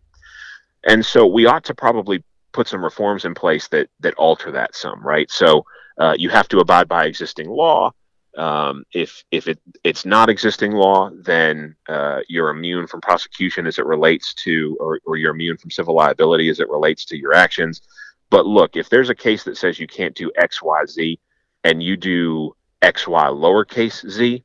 [0.86, 4.76] And so we ought to probably put some reforms in place that that alter that
[4.76, 5.30] some, right?
[5.30, 5.65] So
[5.99, 7.91] uh, you have to abide by existing law.
[8.39, 13.77] Um, if if it it's not existing law, then uh, you're immune from prosecution as
[13.79, 17.33] it relates to, or, or you're immune from civil liability as it relates to your
[17.33, 17.81] actions.
[18.29, 21.19] But look, if there's a case that says you can't do X, Y, Z,
[21.65, 24.43] and you do X, Y, lowercase z,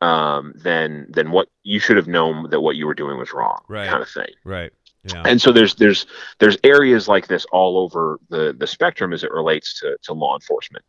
[0.00, 3.60] um, then then what you should have known that what you were doing was wrong,
[3.68, 3.88] Right.
[3.88, 4.32] kind of thing.
[4.44, 4.72] Right.
[5.04, 5.22] Yeah.
[5.24, 6.06] And so there's there's
[6.40, 10.34] there's areas like this all over the the spectrum as it relates to to law
[10.34, 10.84] enforcement.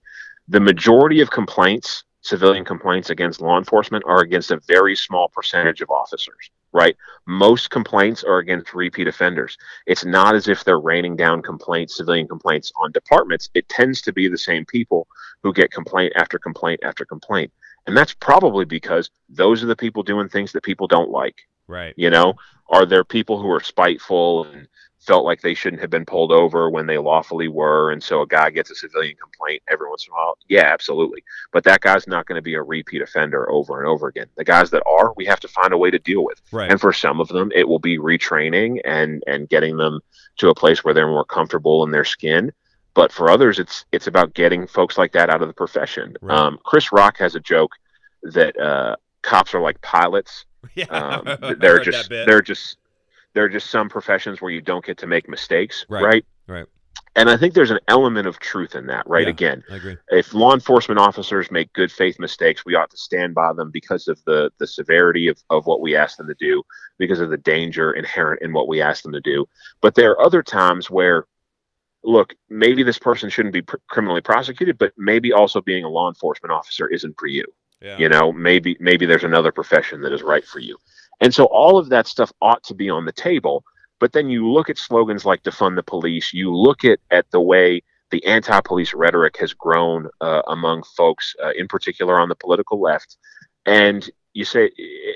[0.47, 5.82] The majority of complaints, civilian complaints against law enforcement, are against a very small percentage
[5.82, 6.51] of officers.
[6.74, 6.97] Right?
[7.26, 9.57] Most complaints are against repeat offenders.
[9.86, 13.49] It's not as if they're raining down complaints, civilian complaints on departments.
[13.53, 15.07] It tends to be the same people
[15.43, 17.51] who get complaint after complaint after complaint.
[17.88, 21.47] And that's probably because those are the people doing things that people don't like.
[21.68, 21.93] right.
[21.97, 22.34] You know,
[22.70, 24.68] are there people who are spiteful and
[25.08, 27.91] felt like they shouldn't have been pulled over when they lawfully were?
[27.91, 30.38] And so a guy gets a civilian complaint every once in a while.
[30.49, 31.24] Yeah, absolutely.
[31.53, 34.28] But that guy's not going to be a repeat offender over and over again.
[34.36, 36.41] The guys that are, we have to find a way to deal with.
[36.51, 36.70] Right.
[36.70, 40.01] And for some of them, it will be retraining and and getting them
[40.38, 42.51] to a place where they're more comfortable in their skin.
[42.93, 46.16] But for others, it's it's about getting folks like that out of the profession.
[46.22, 46.38] Right.
[46.38, 47.72] Um, Chris Rock has a joke
[48.24, 50.45] that uh, cops are like pilots
[50.76, 50.86] yeah.
[50.86, 52.78] um, I th- there are heard that just are just
[53.38, 56.04] there are just some professions where you don't get to make mistakes, Right.
[56.04, 56.26] right?
[56.48, 56.66] Right.
[57.16, 59.26] And I think there's an element of truth in that, right?
[59.26, 59.30] Yeah.
[59.30, 59.96] Again, I agree.
[60.10, 64.08] if law enforcement officers make good faith mistakes, we ought to stand by them because
[64.08, 66.64] of the the severity of, of what we ask them to do,
[66.98, 69.46] because of the danger inherent in what we ask them to do.
[69.82, 71.28] But there are other times where,
[72.04, 76.08] look, maybe this person shouldn't be pr- criminally prosecuted, but maybe also being a law
[76.10, 77.46] enforcement officer isn't for you
[77.82, 77.98] Yeah.
[78.00, 80.78] You know, maybe maybe there's another profession that is right for you.
[81.20, 83.63] And so all of that stuff ought to be on the table.
[83.99, 87.41] But then you look at slogans like defund the police, you look at, at the
[87.41, 92.36] way the anti police rhetoric has grown uh, among folks, uh, in particular on the
[92.36, 93.18] political left.
[93.65, 94.72] And you say,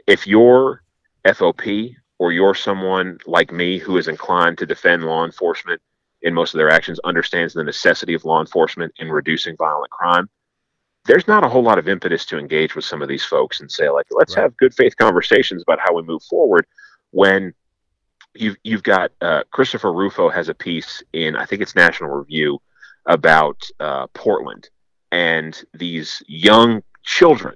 [0.08, 0.84] if you're
[1.26, 5.82] FOP or you're someone like me who is inclined to defend law enforcement
[6.24, 10.30] in most of their actions, understands the necessity of law enforcement in reducing violent crime,
[11.06, 13.72] there's not a whole lot of impetus to engage with some of these folks and
[13.72, 14.44] say like let's right.
[14.44, 16.66] have good faith conversations about how we move forward
[17.12, 17.54] when
[18.34, 22.62] you've you've got uh, Christopher Rufo has a piece in I think it's National Review
[23.06, 24.70] about uh, Portland
[25.12, 27.56] and these young children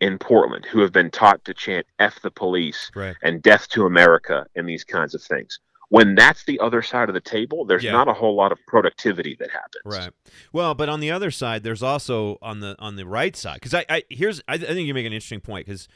[0.00, 3.16] in Portland who have been taught to chant "F the police" right.
[3.22, 5.58] and "Death to America" and these kinds of things
[5.92, 7.92] when that's the other side of the table, there's yeah.
[7.92, 9.82] not a whole lot of productivity that happens.
[9.84, 10.10] Right.
[10.50, 13.74] Well, but on the other side, there's also on the on the right side because
[13.74, 15.88] I, I here's I, I think you make an interesting point because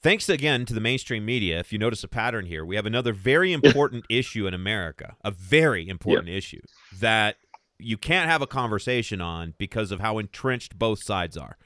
[0.00, 3.12] thanks again to the mainstream media, if you notice a pattern here, we have another
[3.12, 6.36] very important issue in America, a very important yeah.
[6.36, 6.60] issue
[7.00, 7.34] that
[7.80, 11.58] you can't have a conversation on because of how entrenched both sides are.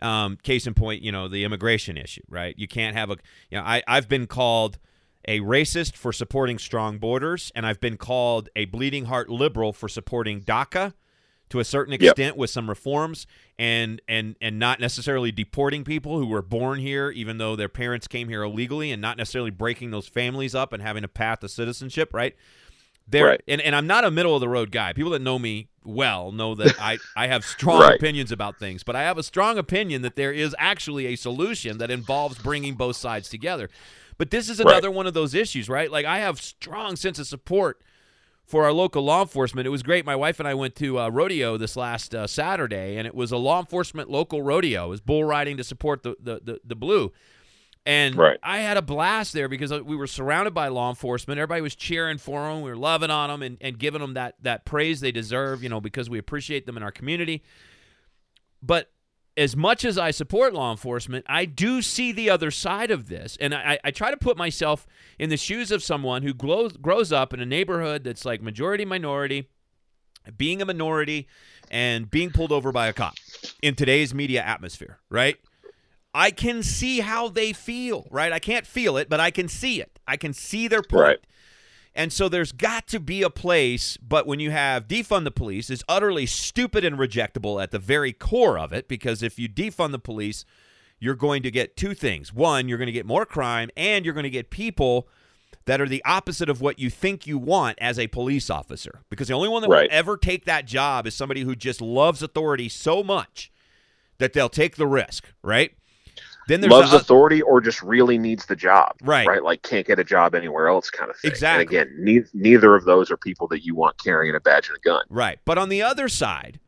[0.00, 2.54] Um, case in point, you know, the immigration issue, right?
[2.56, 3.18] You can't have a,
[3.50, 4.78] you know, I, I've been called
[5.26, 9.88] a racist for supporting strong borders, and I've been called a bleeding heart liberal for
[9.88, 10.94] supporting DACA
[11.52, 12.36] to a certain extent yep.
[12.36, 13.26] with some reforms
[13.58, 18.08] and and and not necessarily deporting people who were born here even though their parents
[18.08, 21.48] came here illegally and not necessarily breaking those families up and having a path to
[21.50, 22.34] citizenship right
[23.06, 23.42] there right.
[23.46, 26.32] and, and i'm not a middle of the road guy people that know me well
[26.32, 27.96] know that i i have strong right.
[27.96, 31.76] opinions about things but i have a strong opinion that there is actually a solution
[31.76, 33.68] that involves bringing both sides together
[34.18, 34.96] but this is another right.
[34.96, 35.90] one of those issues, right?
[35.90, 37.82] Like I have strong sense of support
[38.44, 39.66] for our local law enforcement.
[39.66, 40.04] It was great.
[40.04, 43.32] My wife and I went to a rodeo this last uh, Saturday, and it was
[43.32, 44.86] a law enforcement local rodeo.
[44.86, 47.12] It was bull riding to support the the the, the blue.
[47.84, 48.38] And right.
[48.44, 51.40] I had a blast there because uh, we were surrounded by law enforcement.
[51.40, 52.62] Everybody was cheering for them.
[52.62, 55.68] We were loving on them and, and giving them that that praise they deserve, you
[55.68, 57.42] know, because we appreciate them in our community.
[58.62, 58.90] But
[59.36, 63.36] as much as I support law enforcement, I do see the other side of this.
[63.40, 64.86] And I, I try to put myself
[65.18, 68.84] in the shoes of someone who grows, grows up in a neighborhood that's like majority
[68.84, 69.48] minority,
[70.36, 71.28] being a minority,
[71.70, 73.14] and being pulled over by a cop
[73.62, 75.36] in today's media atmosphere, right?
[76.14, 78.32] I can see how they feel, right?
[78.32, 79.98] I can't feel it, but I can see it.
[80.06, 81.02] I can see their point.
[81.02, 81.18] Right.
[81.94, 85.68] And so there's got to be a place, but when you have defund the police
[85.68, 89.92] is utterly stupid and rejectable at the very core of it because if you defund
[89.92, 90.44] the police,
[90.98, 92.32] you're going to get two things.
[92.32, 95.06] One, you're going to get more crime and you're going to get people
[95.66, 99.28] that are the opposite of what you think you want as a police officer because
[99.28, 99.90] the only one that right.
[99.90, 103.52] will ever take that job is somebody who just loves authority so much
[104.18, 105.72] that they'll take the risk, right?
[106.52, 109.26] Then there's loves authority or just really needs the job, right?
[109.26, 111.30] Right, like can't get a job anywhere else, kind of thing.
[111.30, 111.78] Exactly.
[111.78, 114.76] And again, ne- neither of those are people that you want carrying a badge and
[114.76, 115.38] a gun, right?
[115.46, 116.60] But on the other side,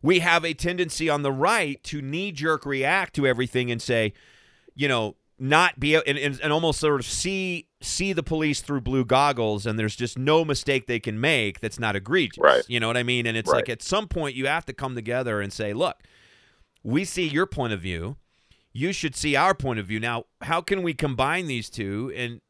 [0.00, 4.14] we have a tendency on the right to knee jerk react to everything and say,
[4.74, 8.80] you know, not be and, and, and almost sort of see see the police through
[8.80, 12.38] blue goggles and there's just no mistake they can make that's not egregious.
[12.38, 12.62] Right.
[12.66, 13.26] You know what I mean?
[13.26, 13.56] And it's right.
[13.56, 15.98] like at some point you have to come together and say, look,
[16.82, 18.16] we see your point of view
[18.78, 19.98] you should see our point of view.
[19.98, 22.12] Now, how can we combine these two?
[22.14, 22.40] And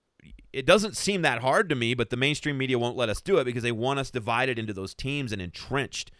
[0.52, 3.38] it doesn't seem that hard to me, but the mainstream media won't let us do
[3.38, 6.10] it because they want us divided into those teams and entrenched.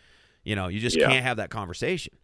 [0.44, 1.09] You know, you just yeah.
[1.09, 2.14] can't have that conversation.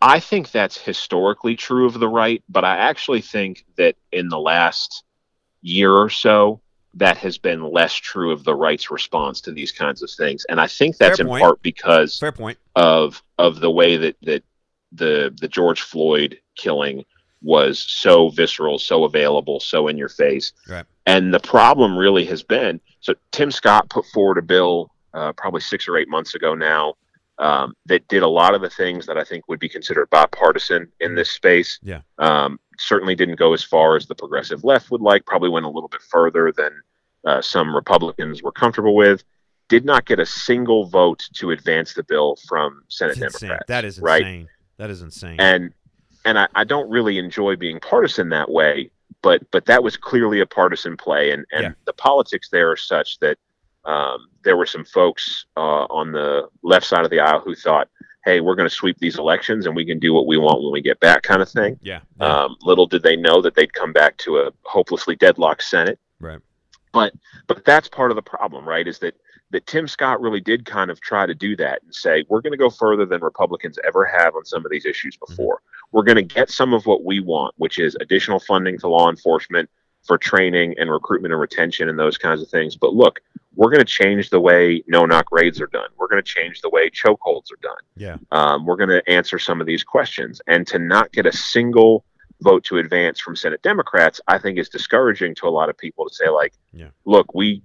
[0.00, 4.38] I think that's historically true of the right, but I actually think that in the
[4.38, 5.04] last
[5.60, 6.60] year or so,
[6.94, 10.46] that has been less true of the right's response to these kinds of things.
[10.48, 12.56] And I think that's in part because Fair point.
[12.74, 14.42] of of the way that that
[14.96, 17.04] the the George Floyd killing
[17.42, 20.52] was so visceral, so available, so in your face.
[20.68, 20.84] Right.
[21.06, 25.60] And the problem really has been so Tim Scott put forward a bill uh, probably
[25.60, 26.94] six or eight months ago now
[27.38, 30.88] um, that did a lot of the things that I think would be considered bipartisan
[31.00, 31.78] in this space.
[31.82, 32.00] Yeah.
[32.18, 35.70] Um, certainly didn't go as far as the progressive left would like, probably went a
[35.70, 36.72] little bit further than
[37.24, 39.24] uh, some Republicans were comfortable with.
[39.68, 43.64] Did not get a single vote to advance the bill from Senate Democrats.
[43.66, 44.04] That is insane.
[44.04, 44.46] Right?
[44.78, 45.36] That is insane.
[45.38, 45.72] And
[46.24, 48.90] and I, I, don't really enjoy being partisan that way,
[49.22, 51.72] but but that was clearly a partisan play, and and yeah.
[51.84, 53.38] the politics there are such that
[53.84, 57.88] um, there were some folks uh, on the left side of the aisle who thought,
[58.24, 60.72] "Hey, we're going to sweep these elections, and we can do what we want when
[60.72, 61.78] we get back," kind of thing.
[61.80, 62.00] Yeah.
[62.20, 62.42] yeah.
[62.44, 65.98] Um, little did they know that they'd come back to a hopelessly deadlocked Senate.
[66.20, 66.40] Right.
[66.92, 67.12] But
[67.46, 68.86] but that's part of the problem, right?
[68.88, 69.14] Is that
[69.56, 72.52] that Tim Scott really did kind of try to do that and say, we're going
[72.52, 75.32] to go further than Republicans ever have on some of these issues mm-hmm.
[75.32, 75.62] before.
[75.92, 79.08] We're going to get some of what we want, which is additional funding to law
[79.08, 79.70] enforcement
[80.02, 82.76] for training and recruitment and retention and those kinds of things.
[82.76, 83.20] But look,
[83.54, 85.88] we're going to change the way no knock raids are done.
[85.96, 87.80] We're going to change the way chokeholds are done.
[87.96, 88.16] Yeah.
[88.32, 90.42] Um, we're going to answer some of these questions.
[90.46, 92.04] And to not get a single
[92.42, 96.06] vote to advance from Senate Democrats, I think is discouraging to a lot of people
[96.06, 96.88] to say, like, Yeah.
[97.06, 97.62] look, we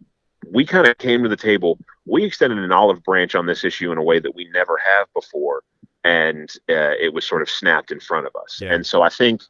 [0.50, 1.78] we kind of came to the table.
[2.06, 5.08] We extended an olive branch on this issue in a way that we never have
[5.14, 5.64] before,
[6.04, 8.60] and uh, it was sort of snapped in front of us.
[8.62, 8.74] Yeah.
[8.74, 9.42] And so I think,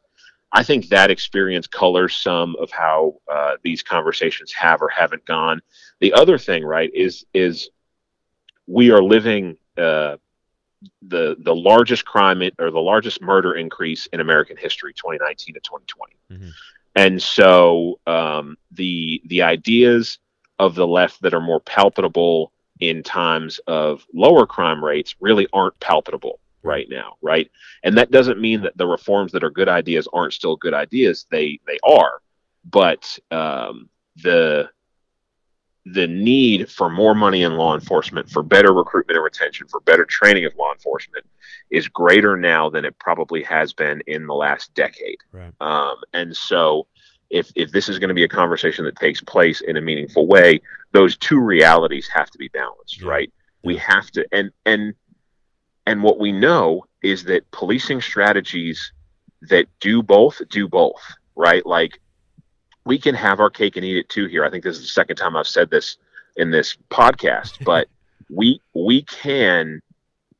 [0.52, 5.62] I think that experience colors some of how uh, these conversations have or haven't gone.
[6.00, 7.70] The other thing, right, is is
[8.66, 10.16] we are living uh,
[11.00, 15.60] the the largest crime in- or the largest murder increase in American history, 2019 to
[15.60, 16.16] 2020.
[16.30, 16.52] Mhm.
[16.94, 20.18] And so um, the the ideas
[20.62, 25.78] of the left that are more palpable in times of lower crime rates really aren't
[25.80, 27.50] palpable right now, right?
[27.82, 31.26] And that doesn't mean that the reforms that are good ideas aren't still good ideas.
[31.30, 32.22] They they are,
[32.64, 33.88] but um,
[34.22, 34.70] the
[35.84, 40.04] the need for more money in law enforcement, for better recruitment and retention, for better
[40.04, 41.26] training of law enforcement
[41.70, 45.18] is greater now than it probably has been in the last decade.
[45.32, 45.52] Right.
[45.60, 46.86] Um, and so,
[47.32, 50.26] if, if this is going to be a conversation that takes place in a meaningful
[50.26, 50.60] way,
[50.92, 53.08] those two realities have to be balanced, Yeah.
[53.08, 53.32] right?
[53.64, 54.94] We have to, and and
[55.86, 58.92] and what we know is that policing strategies
[59.48, 61.00] that do both do both,
[61.36, 61.64] right?
[61.64, 61.98] Like
[62.84, 64.44] we can have our cake and eat it too here.
[64.44, 65.96] I think this is the second time I've said this
[66.36, 67.88] in this podcast, but
[68.30, 69.80] we we can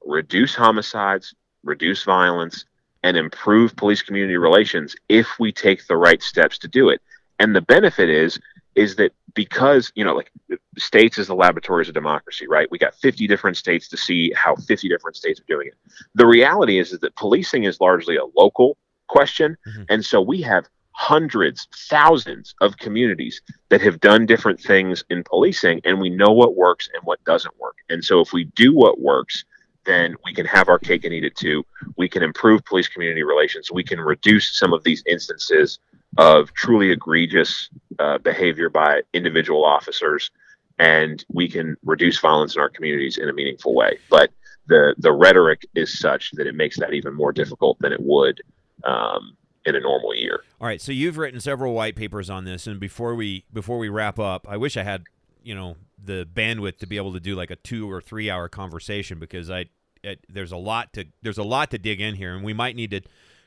[0.05, 2.64] reduce homicides, reduce violence,
[3.03, 7.00] and improve police community relations if we take the right steps to do it.
[7.38, 8.38] And the benefit is
[8.74, 10.30] is that because you know like
[10.78, 14.55] states is the laboratories of democracy right we got 50 different states to see how
[14.57, 15.74] 50 different states are doing it
[16.14, 18.76] the reality is, is that policing is largely a local
[19.09, 19.86] question Mhm.
[19.90, 23.40] and so we have hundreds thousands of communities
[23.70, 27.59] that have done different things in policing and we know what works and what doesn't
[27.59, 29.44] work and so if we do what works
[29.85, 31.64] then we can have our cake and eat it too
[31.97, 35.78] we can improve police community relations we can reduce some of these instances
[36.18, 40.30] of truly egregious uh, behavior by individual officers,
[40.78, 43.99] and we can reduce violence in our communities in a meaningful way.
[44.11, 44.30] But
[44.66, 48.43] the the rhetoric is such that it makes that even more difficult than it would
[48.85, 50.43] um, in a normal year.
[50.61, 53.89] All right, so you've written several white papers on this, and before we before we
[53.89, 55.05] wrap up, I wish I had
[55.43, 58.48] you know the bandwidth to be able to do like a two or three hour
[58.48, 59.66] conversation because I
[60.03, 62.76] it, there's a lot to there's a lot to dig in here, and we might
[62.76, 63.03] need to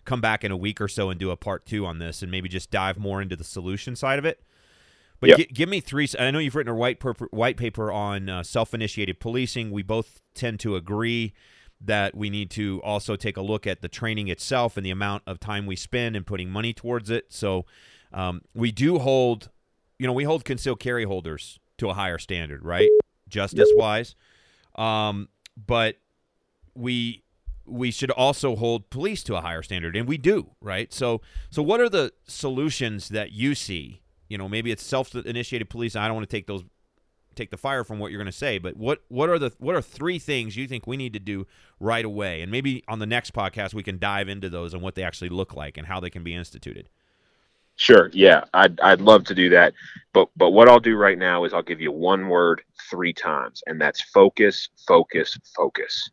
[0.05, 2.31] come back in a week or so and do a part two on this, and
[2.31, 4.41] maybe just dive more into the solution side of it.
[5.19, 5.37] But Yep.
[5.39, 6.07] gi- give me three.
[6.19, 9.71] I know you've written a white paper, white paper on uh, self-initiated policing.
[9.71, 11.33] We both tend to agree
[11.81, 15.23] that we need to also take a look at the training itself and the amount
[15.27, 17.33] of time we spend and putting money towards it.
[17.33, 17.65] So
[18.13, 19.49] um, we do hold,
[19.99, 22.89] you know, we hold concealed carry holders to a higher standard, right?
[23.27, 24.15] Justice wise,
[24.75, 25.29] um,
[25.65, 25.97] but
[26.75, 27.23] we
[27.65, 30.93] we should also hold police to a higher standard, and we do, right?
[30.93, 34.01] So so what are the solutions that you see?
[34.27, 35.95] You know, maybe it's self-initiated police.
[35.95, 36.63] I don't want to take those
[37.35, 39.75] take the fire from what you're going to say, but what what are the what
[39.75, 41.45] are three things you think we need to do
[41.79, 42.41] right away?
[42.41, 45.29] And maybe on the next podcast we can dive into those and what they actually
[45.29, 46.89] look like and how they can be instituted.
[47.77, 49.73] Sure, yeah, I'd I'd love to do that,
[50.13, 53.61] but but what I'll do right now is I'll give you one word three times,
[53.67, 56.09] and that's focus, focus, focus.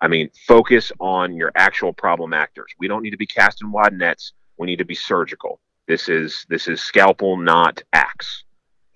[0.00, 2.72] I mean, focus on your actual problem actors.
[2.78, 4.32] We don't need to be casting wide nets.
[4.56, 5.60] We need to be surgical.
[5.86, 8.44] This is this is scalpel, not axe.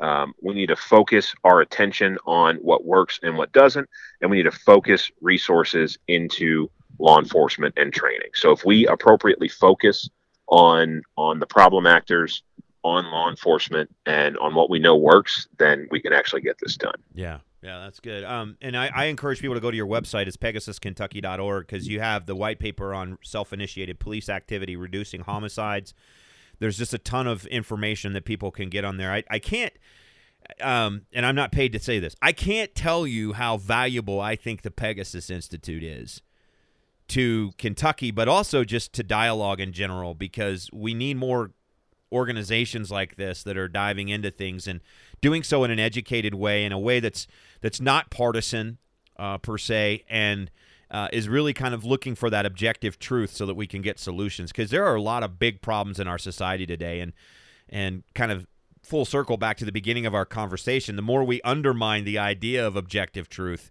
[0.01, 3.89] Um, we need to focus our attention on what works and what doesn't,
[4.21, 8.31] and we need to focus resources into law enforcement and training.
[8.35, 10.09] So if we appropriately focus
[10.49, 12.43] on on the problem actors,
[12.83, 16.77] on law enforcement, and on what we know works, then we can actually get this
[16.77, 16.95] done.
[17.15, 18.23] Yeah, yeah, that's good.
[18.23, 20.29] Um, and I, I encourage people to go to your website.
[20.29, 25.95] It's pegasuskentucky.org because you have the white paper on self-initiated police activity reducing homicides.
[26.59, 29.13] There's just a ton of information that people can get on there.
[29.13, 29.73] I, I can't,
[30.61, 32.15] um, and I'm not paid to say this.
[32.23, 36.23] I can't tell you how valuable I think the Pegasus Institute is
[37.09, 41.53] to Kentucky, but also just to dialogue in general because we need more
[42.13, 44.81] organizations like this that are diving into things and
[45.21, 47.27] doing so in an educated way, in a way that's
[47.61, 48.79] that's not partisan
[49.19, 50.51] uh, per se, and
[50.91, 53.99] uh, is really kind of looking for that objective truth so that we can get
[53.99, 54.53] solutions.
[54.53, 57.13] Because there are a lot of big problems in our society today, and
[57.69, 58.47] and kind of
[58.83, 60.97] full circle back to the beginning of our conversation.
[60.97, 63.71] The more we undermine the idea of objective truth,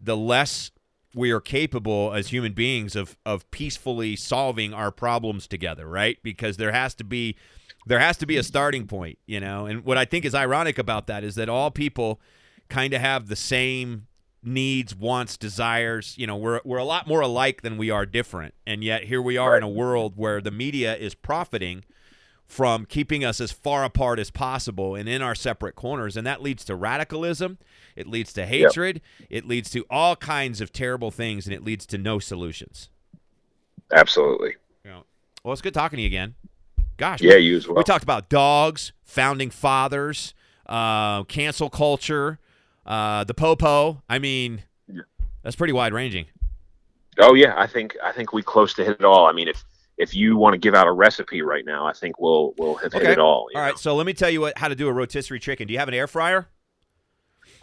[0.00, 0.70] the less
[1.14, 6.18] we are capable as human beings of of peacefully solving our problems together, right?
[6.22, 7.36] Because there has to be
[7.86, 9.66] there has to be a starting point, you know.
[9.66, 12.20] And what I think is ironic about that is that all people
[12.68, 14.06] kind of have the same
[14.42, 16.14] needs, wants, desires.
[16.16, 18.54] You know, we're we're a lot more alike than we are different.
[18.66, 21.84] And yet here we are in a world where the media is profiting
[22.46, 26.16] from keeping us as far apart as possible and in our separate corners.
[26.16, 27.58] And that leads to radicalism,
[27.96, 29.28] it leads to hatred, yep.
[29.30, 32.88] it leads to all kinds of terrible things, and it leads to no solutions.
[33.92, 34.56] Absolutely.
[34.84, 35.00] Yeah.
[35.42, 36.34] Well, it's good talking to you again.
[36.96, 37.20] Gosh.
[37.20, 37.76] Yeah, you as well.
[37.76, 40.34] We talked about dogs, founding fathers,
[40.66, 42.38] uh, cancel culture,
[42.86, 44.02] uh, the popo.
[44.08, 45.02] I mean, yeah.
[45.42, 46.26] that's pretty wide ranging.
[47.18, 49.26] Oh yeah, I think I think we close to hit it all.
[49.26, 49.64] I mean, if
[49.98, 52.94] if you want to give out a recipe right now, I think we'll we'll have
[52.94, 53.04] okay.
[53.04, 53.42] hit it all.
[53.42, 53.60] All know?
[53.60, 55.68] right, so let me tell you what how to do a rotisserie chicken.
[55.68, 56.48] Do you have an air fryer?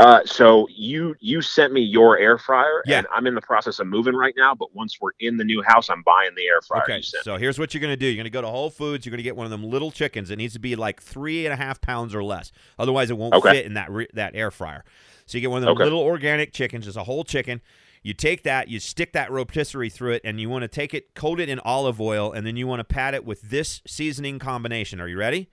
[0.01, 2.97] Uh, so you you sent me your air fryer, yeah.
[2.97, 4.55] and I'm in the process of moving right now.
[4.55, 6.81] But once we're in the new house, I'm buying the air fryer.
[6.81, 9.05] Okay, so here's what you're gonna do: you're gonna go to Whole Foods.
[9.05, 10.31] You're gonna get one of them little chickens.
[10.31, 12.51] It needs to be like three and a half pounds or less.
[12.79, 13.51] Otherwise, it won't okay.
[13.51, 14.83] fit in that re- that air fryer.
[15.27, 15.83] So you get one of them okay.
[15.83, 17.61] little organic chickens, just a whole chicken.
[18.01, 21.13] You take that, you stick that rotisserie through it, and you want to take it,
[21.13, 24.39] coat it in olive oil, and then you want to pat it with this seasoning
[24.39, 24.99] combination.
[24.99, 25.47] Are you ready?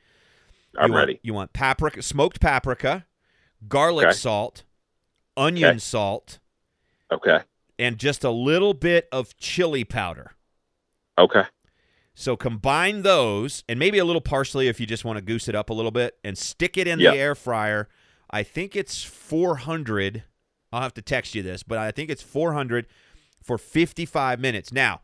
[0.78, 1.12] I'm you ready.
[1.12, 3.05] Want, you want paprika, smoked paprika,
[3.66, 4.14] garlic okay.
[4.14, 4.64] salt,
[5.36, 5.78] onion okay.
[5.78, 6.38] salt.
[7.11, 7.40] Okay.
[7.78, 10.32] And just a little bit of chili powder.
[11.18, 11.44] Okay.
[12.14, 15.54] So combine those and maybe a little parsley if you just want to goose it
[15.54, 17.14] up a little bit and stick it in yep.
[17.14, 17.88] the air fryer.
[18.30, 20.24] I think it's 400
[20.72, 22.86] I'll have to text you this, but I think it's 400
[23.42, 24.72] for 55 minutes.
[24.72, 25.00] Now,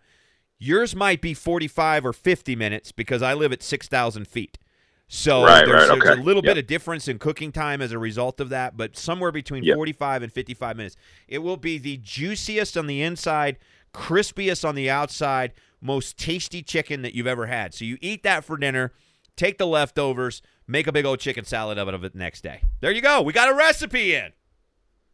[0.59, 4.59] yours might be 45 or 50 minutes because I live at 6,000 feet.
[5.07, 6.55] So right, there's, right, there's a little yep.
[6.55, 9.76] bit of difference in cooking time as a result of that, but somewhere between yep.
[9.76, 10.96] 45 and 55 minutes.
[11.28, 13.59] It will be the juiciest on the inside,
[13.92, 17.74] crispiest on the outside, most tasty chicken that you've ever had.
[17.74, 18.92] So you eat that for dinner,
[19.36, 22.42] take the leftovers, make a big old chicken salad of it, of it the next
[22.42, 22.62] day.
[22.80, 23.20] There you go.
[23.20, 24.32] We got a recipe in.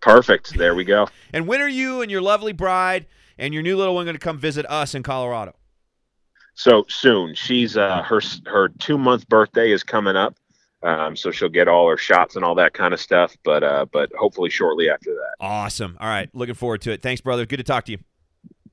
[0.00, 0.56] Perfect.
[0.56, 1.08] There we go.
[1.32, 4.20] and when are you and your lovely bride and your new little one going to
[4.20, 5.54] come visit us in Colorado?
[6.60, 7.34] So soon.
[7.34, 10.36] She's uh, her her two month birthday is coming up,
[10.82, 13.34] um, so she'll get all her shots and all that kind of stuff.
[13.44, 15.36] But uh, but hopefully shortly after that.
[15.40, 15.96] Awesome.
[15.98, 17.00] All right, looking forward to it.
[17.00, 17.46] Thanks, brother.
[17.46, 17.98] Good to talk to you.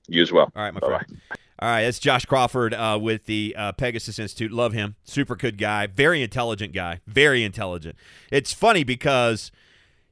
[0.10, 0.52] You as well.
[0.54, 0.98] All right, my Bye-bye.
[0.98, 1.22] friend.
[1.60, 4.52] All right, that's Josh Crawford uh, with the uh, Pegasus Institute.
[4.52, 4.96] Love him.
[5.06, 5.88] Super good guy.
[5.88, 7.00] Very intelligent guy.
[7.08, 7.96] Very intelligent.
[8.34, 9.50] It's funny because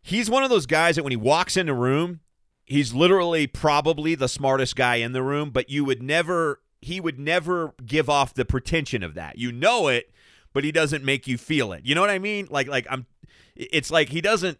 [0.02, 2.22] he's one of those guys that when he walks in the room,
[2.64, 7.20] he's literally probably the smartest guy in the room, but you would never he would
[7.20, 9.38] never give off the pretension of that.
[9.38, 10.12] You know it,
[10.54, 11.86] but he doesn't make you feel it.
[11.86, 12.48] You know what I mean?
[12.50, 13.06] Like like I'm
[13.56, 14.60] it's like he doesn't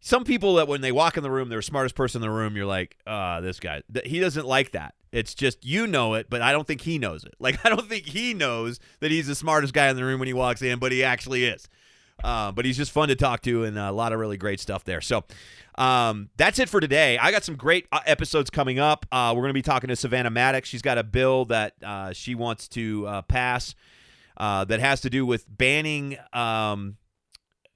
[0.00, 2.34] some people that when they walk in the room, they're the smartest person in the
[2.34, 2.56] room.
[2.56, 3.82] You're like, ah, uh, this guy.
[4.04, 4.94] He doesn't like that.
[5.10, 7.34] It's just you know it, but I don't think he knows it.
[7.40, 10.28] Like I don't think he knows that he's the smartest guy in the room when
[10.28, 11.68] he walks in, but he actually is.
[12.22, 14.84] Uh, but he's just fun to talk to and a lot of really great stuff
[14.84, 15.00] there.
[15.00, 15.24] So
[15.76, 17.18] um, that's it for today.
[17.18, 19.06] I got some great uh, episodes coming up.
[19.12, 20.68] Uh, we're going to be talking to Savannah Maddox.
[20.68, 23.74] She's got a bill that uh, she wants to uh, pass
[24.38, 26.16] that has to do with banning.
[26.32, 26.96] Um,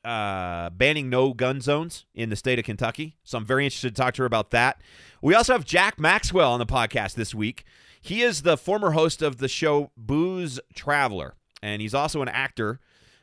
[0.04, 3.16] banning no gun zones in the state of Kentucky.
[3.22, 4.80] So I'm very interested to talk to her about that.
[5.20, 7.64] We also have Jack Maxwell on the podcast this week.
[8.00, 12.80] He is the former host of the show Booze Traveler, and he's also an actor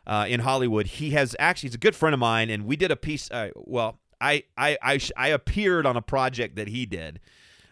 [0.09, 0.87] uh, in Hollywood.
[0.87, 3.29] He has actually he's a good friend of mine, and we did a piece.
[3.29, 7.19] Uh, well, I I I, I appeared on a project that he did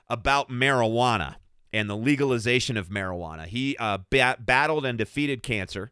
[0.08, 1.36] about marijuana
[1.74, 3.48] and the legalization of marijuana.
[3.48, 5.92] He uh, bat- battled and defeated cancer.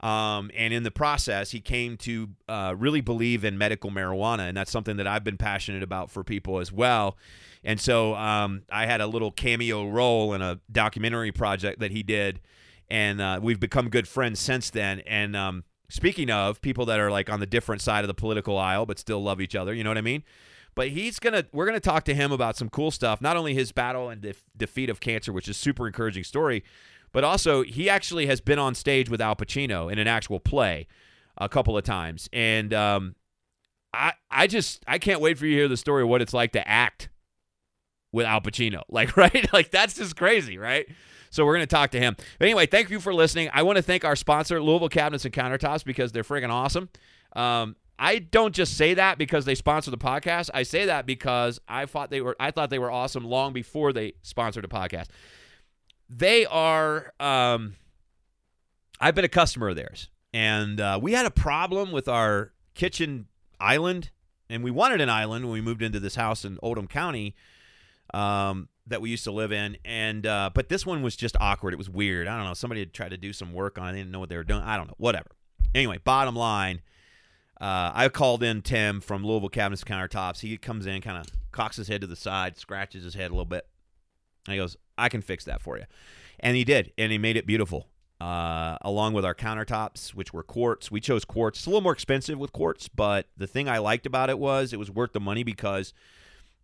[0.00, 4.56] Um, and in the process, he came to uh, really believe in medical marijuana, and
[4.56, 7.18] that's something that I've been passionate about for people as well.
[7.62, 12.02] And so um, I had a little cameo role in a documentary project that he
[12.02, 12.40] did,
[12.88, 15.00] and uh, we've become good friends since then.
[15.00, 18.56] And um, Speaking of people that are like on the different side of the political
[18.56, 20.22] aisle but still love each other, you know what I mean?
[20.74, 23.20] But he's gonna we're gonna talk to him about some cool stuff.
[23.20, 26.62] Not only his battle and def- defeat of cancer, which is super encouraging story,
[27.12, 30.86] but also he actually has been on stage with Al Pacino in an actual play
[31.38, 33.16] a couple of times, and um,
[33.92, 36.34] I I just I can't wait for you to hear the story of what it's
[36.34, 37.08] like to act
[38.12, 38.82] with Al Pacino.
[38.88, 40.86] Like right, like that's just crazy, right?
[41.30, 42.16] So we're going to talk to him.
[42.38, 43.50] But anyway, thank you for listening.
[43.52, 46.88] I want to thank our sponsor, Louisville Cabinets and Countertops, because they're friggin' awesome.
[47.34, 50.50] Um, I don't just say that because they sponsor the podcast.
[50.54, 53.92] I say that because I thought they were I thought they were awesome long before
[53.92, 55.06] they sponsored a podcast.
[56.08, 57.76] They are um,
[59.00, 60.08] I've been a customer of theirs.
[60.32, 63.26] And uh, we had a problem with our kitchen
[63.58, 64.10] island,
[64.48, 67.34] and we wanted an island when we moved into this house in Oldham County
[68.14, 71.72] um, that we used to live in, and uh, but this one was just awkward.
[71.72, 72.28] It was weird.
[72.28, 72.54] I don't know.
[72.54, 73.92] Somebody had tried to do some work on it.
[73.92, 74.62] They didn't know what they were doing.
[74.62, 74.94] I don't know.
[74.98, 75.30] Whatever.
[75.74, 76.82] Anyway, bottom line,
[77.60, 80.40] uh, I called in Tim from Louisville Cabinets Countertops.
[80.40, 83.34] He comes in, kind of cocks his head to the side, scratches his head a
[83.34, 83.66] little bit,
[84.46, 85.84] and he goes, "I can fix that for you,"
[86.40, 87.86] and he did, and he made it beautiful.
[88.20, 90.90] Uh, along with our countertops, which were quartz.
[90.90, 91.60] We chose quartz.
[91.60, 94.74] It's a little more expensive with quartz, but the thing I liked about it was
[94.74, 95.94] it was worth the money because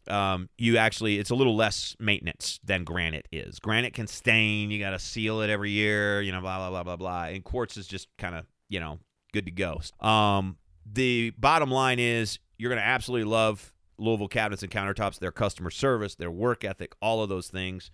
[0.09, 3.59] um, you actually it's a little less maintenance than granite is.
[3.59, 4.71] Granite can stain.
[4.71, 6.21] You got to seal it every year.
[6.23, 7.25] You know, blah blah blah blah blah.
[7.25, 8.99] And quartz is just kind of you know
[9.33, 9.81] good to go.
[10.01, 10.57] Um,
[10.91, 15.19] the bottom line is you're going to absolutely love Louisville cabinets and countertops.
[15.19, 17.91] Their customer service, their work ethic, all of those things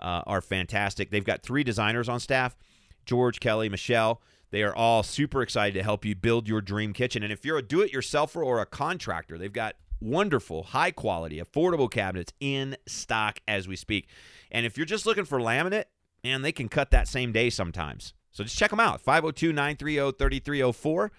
[0.00, 1.10] uh, are fantastic.
[1.10, 2.56] They've got three designers on staff.
[3.04, 4.20] George, Kelly, Michelle.
[4.50, 7.22] They are all super excited to help you build your dream kitchen.
[7.22, 11.40] And if you're a do it yourselfer or a contractor, they've got wonderful, high quality,
[11.40, 14.08] affordable cabinets in stock as we speak.
[14.50, 15.84] And if you're just looking for laminate,
[16.24, 18.14] man, they can cut that same day sometimes.
[18.30, 21.12] So just check them out 502 930 3304.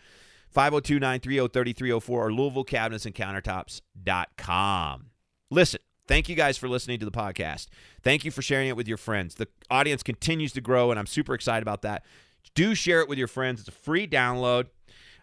[0.50, 5.06] 502 930 3304 or Louisville Cabinets and Countertops.com.
[5.50, 7.68] Listen, Thank you guys for listening to the podcast.
[8.04, 9.36] Thank you for sharing it with your friends.
[9.36, 12.04] The audience continues to grow, and I'm super excited about that.
[12.54, 13.62] Do share it with your friends.
[13.62, 14.66] It's a free download.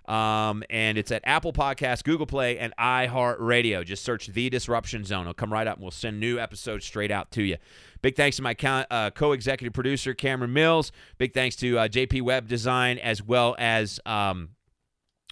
[0.09, 3.85] Um, and it's at Apple Podcasts, Google Play, and iHeartRadio.
[3.85, 5.23] Just search The Disruption Zone.
[5.23, 7.59] It'll come right up, and we'll send new episodes straight out to you.
[8.01, 8.57] Big thanks to my
[8.91, 10.93] uh, co executive producer, Cameron Mills.
[11.19, 14.51] Big thanks to uh, JP Web Design, as well as um,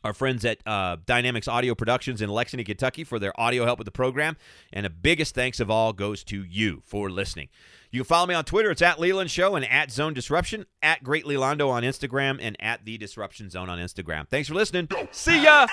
[0.05, 3.86] our friends at uh, Dynamics Audio Productions in Lexington, Kentucky, for their audio help with
[3.86, 4.36] the program.
[4.72, 7.49] And the biggest thanks of all goes to you for listening.
[7.90, 8.70] You can follow me on Twitter.
[8.70, 12.84] It's at Leland Show and at Zone Disruption, at Great Lelondo on Instagram, and at
[12.84, 14.28] The Disruption Zone on Instagram.
[14.28, 14.88] Thanks for listening.
[15.12, 15.66] See ya.